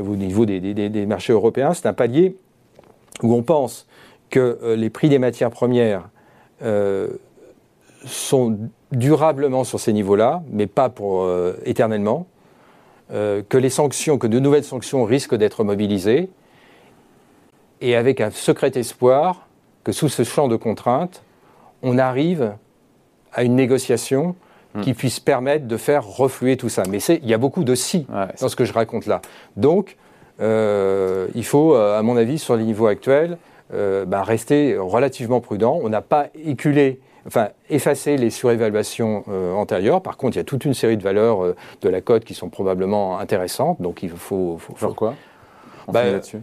au 0.00 0.16
niveau 0.16 0.44
des, 0.44 1.06
marchés 1.06 1.32
européens, 1.32 1.72
c'est 1.72 1.86
un 1.86 1.94
palier 1.94 2.36
où 3.22 3.32
on 3.32 3.42
pense 3.42 3.86
que 4.28 4.74
les 4.76 4.90
prix 4.90 5.08
des 5.08 5.18
matières 5.18 5.50
premières 5.50 6.10
euh, 6.64 7.08
sont 8.06 8.58
durablement 8.92 9.64
sur 9.64 9.80
ces 9.80 9.92
niveaux-là, 9.92 10.42
mais 10.50 10.66
pas 10.66 10.88
pour 10.88 11.26
éternellement, 11.64 12.26
que 13.10 13.56
les 13.56 13.70
sanctions, 13.70 14.18
que 14.18 14.26
de 14.26 14.38
nouvelles 14.38 14.64
sanctions 14.64 15.04
risquent 15.04 15.34
d'être 15.34 15.64
mobilisées, 15.64 16.28
et 17.80 17.96
avec 17.96 18.20
un 18.20 18.30
secret 18.30 18.72
espoir 18.74 19.46
que 19.84 19.92
sous 19.92 20.08
ce 20.08 20.22
champ 20.22 20.48
de 20.48 20.56
contraintes, 20.56 21.22
on 21.82 21.98
arrive 21.98 22.54
à 23.32 23.44
une 23.44 23.54
négociation 23.54 24.34
hmm. 24.74 24.80
qui 24.80 24.94
puisse 24.94 25.20
permettre 25.20 25.66
de 25.66 25.76
faire 25.76 26.06
refluer 26.06 26.56
tout 26.56 26.68
ça. 26.68 26.82
Mais 26.88 26.98
il 26.98 27.28
y 27.28 27.34
a 27.34 27.38
beaucoup 27.38 27.64
de 27.64 27.74
si 27.74 28.06
dans 28.40 28.48
ce 28.48 28.56
que 28.56 28.64
je 28.64 28.72
raconte 28.72 29.06
là. 29.06 29.20
Donc, 29.56 29.96
euh, 30.40 31.28
il 31.34 31.44
faut, 31.44 31.74
euh, 31.74 31.98
à 31.98 32.02
mon 32.02 32.16
avis, 32.16 32.38
sur 32.38 32.56
les 32.56 32.64
niveaux 32.64 32.86
actuels, 32.86 33.38
euh, 33.72 34.04
bah, 34.04 34.22
rester 34.22 34.76
relativement 34.76 35.40
prudent. 35.40 35.78
On 35.82 35.88
n'a 35.88 36.02
pas 36.02 36.28
éculé, 36.34 37.00
enfin, 37.26 37.48
effacé 37.70 38.16
les 38.16 38.30
surévaluations 38.30 39.24
antérieures. 39.56 40.02
Par 40.02 40.16
contre, 40.16 40.36
il 40.36 40.38
y 40.38 40.42
a 40.42 40.44
toute 40.44 40.64
une 40.64 40.74
série 40.74 40.96
de 40.96 41.02
valeurs 41.02 41.54
de 41.80 41.88
la 41.88 42.00
cote 42.00 42.24
qui 42.24 42.34
sont 42.34 42.48
probablement 42.48 43.18
intéressantes. 43.18 43.80
Donc, 43.80 44.02
il 44.02 44.10
faut. 44.10 44.58
quoi? 44.96 45.14
Bah, 45.88 46.04
là-dessus 46.04 46.40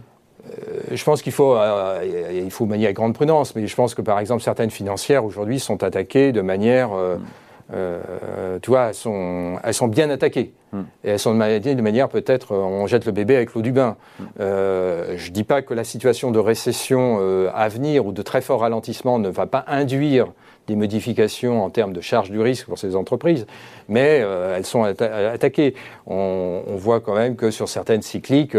je 0.90 1.04
pense 1.04 1.22
qu'il 1.22 1.30
faut, 1.30 1.56
il 2.02 2.50
faut 2.50 2.66
manier 2.66 2.86
avec 2.86 2.96
grande 2.96 3.14
prudence, 3.14 3.54
mais 3.54 3.64
je 3.68 3.76
pense 3.76 3.94
que 3.94 4.02
par 4.02 4.18
exemple 4.18 4.42
certaines 4.42 4.72
financières 4.72 5.24
aujourd'hui 5.24 5.60
sont 5.60 5.84
attaquées 5.84 6.32
de 6.32 6.40
manière 6.40 6.88
mm. 6.88 7.20
Euh, 7.72 8.58
tu 8.60 8.70
vois, 8.70 8.88
elles 8.88 8.94
sont, 8.94 9.56
elles 9.62 9.74
sont 9.74 9.88
bien 9.88 10.10
attaquées. 10.10 10.52
Hmm. 10.72 10.82
Et 11.04 11.10
elles 11.10 11.18
sont 11.18 11.32
de 11.32 11.80
manière 11.82 12.08
peut-être, 12.08 12.54
on 12.54 12.86
jette 12.86 13.06
le 13.06 13.12
bébé 13.12 13.36
avec 13.36 13.54
l'eau 13.54 13.62
du 13.62 13.72
bain. 13.72 13.96
Hmm. 14.18 14.24
Euh, 14.40 15.14
je 15.16 15.28
ne 15.28 15.34
dis 15.34 15.44
pas 15.44 15.62
que 15.62 15.74
la 15.74 15.84
situation 15.84 16.30
de 16.30 16.38
récession 16.38 17.18
euh, 17.20 17.50
à 17.54 17.68
venir 17.68 18.06
ou 18.06 18.12
de 18.12 18.22
très 18.22 18.40
fort 18.40 18.60
ralentissement 18.60 19.18
ne 19.18 19.28
va 19.28 19.46
pas 19.46 19.64
induire 19.68 20.32
des 20.66 20.76
modifications 20.76 21.64
en 21.64 21.70
termes 21.70 21.92
de 21.92 22.00
charge 22.00 22.30
du 22.30 22.40
risque 22.40 22.66
pour 22.66 22.78
ces 22.78 22.94
entreprises, 22.94 23.46
mais 23.88 24.18
elles 24.54 24.64
sont 24.64 24.84
attaquées. 24.84 25.74
On, 26.06 26.62
voit 26.76 27.00
quand 27.00 27.16
même 27.16 27.34
que 27.34 27.50
sur 27.50 27.68
certaines 27.68 28.02
cycliques 28.02 28.56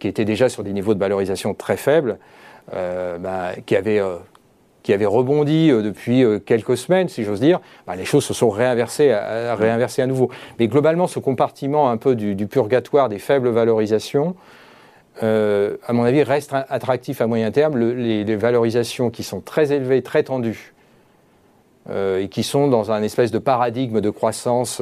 qui 0.00 0.08
étaient 0.08 0.24
déjà 0.24 0.48
sur 0.48 0.64
des 0.64 0.72
niveaux 0.72 0.94
de 0.94 0.98
valorisation 0.98 1.54
très 1.54 1.76
faibles, 1.76 2.18
bah, 2.72 3.52
qui 3.66 3.76
avaient 3.76 4.02
qui 4.84 4.92
avait 4.92 5.06
rebondi 5.06 5.70
euh, 5.70 5.82
depuis 5.82 6.22
euh, 6.22 6.38
quelques 6.38 6.76
semaines, 6.76 7.08
si 7.08 7.24
j'ose 7.24 7.40
dire, 7.40 7.60
bah, 7.86 7.96
les 7.96 8.04
choses 8.04 8.24
se 8.24 8.34
sont 8.34 8.50
réinversées 8.50 9.10
à, 9.10 9.56
réinversées 9.56 10.02
à 10.02 10.06
nouveau. 10.06 10.30
Mais 10.60 10.68
globalement, 10.68 11.08
ce 11.08 11.18
compartiment 11.18 11.90
un 11.90 11.96
peu 11.96 12.14
du, 12.14 12.46
purgatoire 12.46 13.08
des 13.08 13.18
faibles 13.18 13.48
valorisations, 13.48 14.36
euh, 15.22 15.78
à 15.86 15.92
mon 15.94 16.04
avis, 16.04 16.22
reste 16.22 16.52
attractif 16.68 17.20
à 17.22 17.26
moyen 17.26 17.50
terme. 17.50 17.78
les, 17.78 18.36
valorisations 18.36 19.10
qui 19.10 19.22
sont 19.22 19.40
très 19.40 19.72
élevées, 19.72 20.02
très 20.02 20.22
tendues, 20.22 20.74
et 21.90 22.28
qui 22.30 22.42
sont 22.42 22.68
dans 22.68 22.92
un 22.92 23.02
espèce 23.02 23.30
de 23.30 23.38
paradigme 23.38 24.00
de 24.00 24.08
croissance 24.08 24.80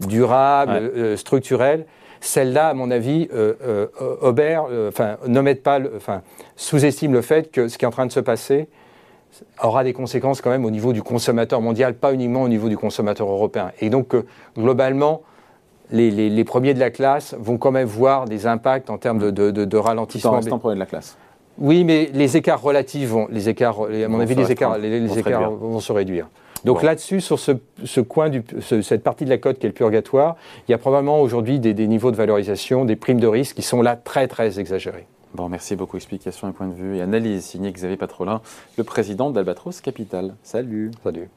durable, 0.00 1.16
structurelle, 1.16 1.86
celles-là, 2.20 2.70
à 2.70 2.74
mon 2.74 2.90
avis, 2.90 3.28
Aubert, 4.20 4.66
enfin, 4.88 5.16
pas, 5.62 5.78
enfin, 5.96 6.22
sous-estime 6.56 7.12
le 7.12 7.22
fait 7.22 7.52
que 7.52 7.68
ce 7.68 7.78
qui 7.78 7.84
est 7.84 7.88
en 7.88 7.92
train 7.92 8.06
de 8.06 8.12
se 8.12 8.20
passer, 8.20 8.68
aura 9.62 9.84
des 9.84 9.92
conséquences 9.92 10.40
quand 10.40 10.50
même 10.50 10.64
au 10.64 10.70
niveau 10.70 10.92
du 10.92 11.02
consommateur 11.02 11.60
mondial, 11.60 11.94
pas 11.94 12.12
uniquement 12.12 12.42
au 12.42 12.48
niveau 12.48 12.68
du 12.68 12.76
consommateur 12.76 13.28
européen. 13.28 13.72
Et 13.80 13.90
donc, 13.90 14.14
euh, 14.14 14.24
globalement, 14.56 15.22
les, 15.90 16.44
premiers 16.44 16.74
de 16.74 16.80
la 16.80 16.90
classe 16.90 17.34
vont 17.38 17.58
quand 17.58 17.70
même 17.70 17.86
voir 17.86 18.24
des 18.26 18.46
impacts 18.46 18.90
en 18.90 18.98
termes 18.98 19.18
de, 19.18 19.30
de, 19.30 19.64
de, 19.64 19.76
ralentissement. 19.76 20.30
Tout 20.30 20.34
en 20.34 20.38
restant 20.38 20.58
premiers 20.58 20.74
de 20.74 20.80
la 20.80 20.86
classe. 20.86 21.16
Oui, 21.58 21.84
mais 21.84 22.10
les 22.12 22.36
écarts 22.36 22.60
relatifs 22.60 23.08
vont, 23.08 23.28
les 23.30 23.48
écarts, 23.48 23.78
à 23.82 24.08
mon 24.08 24.20
avis, 24.20 24.34
les 24.34 24.50
écarts, 24.50 24.78
les, 24.78 25.18
écarts 25.18 25.50
vont 25.52 25.80
se 25.80 25.92
réduire. 25.92 26.28
Donc 26.64 26.82
là-dessus, 26.82 27.20
sur 27.20 27.38
ce, 27.38 28.00
coin, 28.00 28.30
du, 28.30 28.42
cette 28.60 29.02
partie 29.02 29.24
de 29.24 29.30
la 29.30 29.38
cote 29.38 29.58
qui 29.58 29.66
est 29.66 29.68
le 29.68 29.74
purgatoire, 29.74 30.36
il 30.66 30.72
y 30.72 30.74
a 30.74 30.78
probablement 30.78 31.20
aujourd'hui 31.20 31.58
des, 31.58 31.74
des 31.74 31.86
niveaux 31.86 32.10
de 32.10 32.16
valorisation, 32.16 32.86
des 32.86 32.96
primes 32.96 33.20
de 33.20 33.26
risque 33.26 33.56
qui 33.56 33.62
sont 33.62 33.82
là 33.82 33.96
très 33.96 34.26
très 34.28 34.58
exagérés. 34.58 35.06
Bon, 35.34 35.48
merci 35.48 35.74
beaucoup. 35.74 35.96
Explication 35.96 36.48
et 36.48 36.52
point 36.52 36.68
de 36.68 36.74
vue 36.74 36.96
et 36.96 37.02
analyse 37.02 37.44
signé 37.44 37.72
Xavier 37.72 37.96
Patrolin, 37.96 38.40
le 38.78 38.84
président 38.84 39.30
d'Albatros 39.30 39.80
Capital. 39.80 40.36
Salut. 40.44 40.92
Salut. 41.02 41.28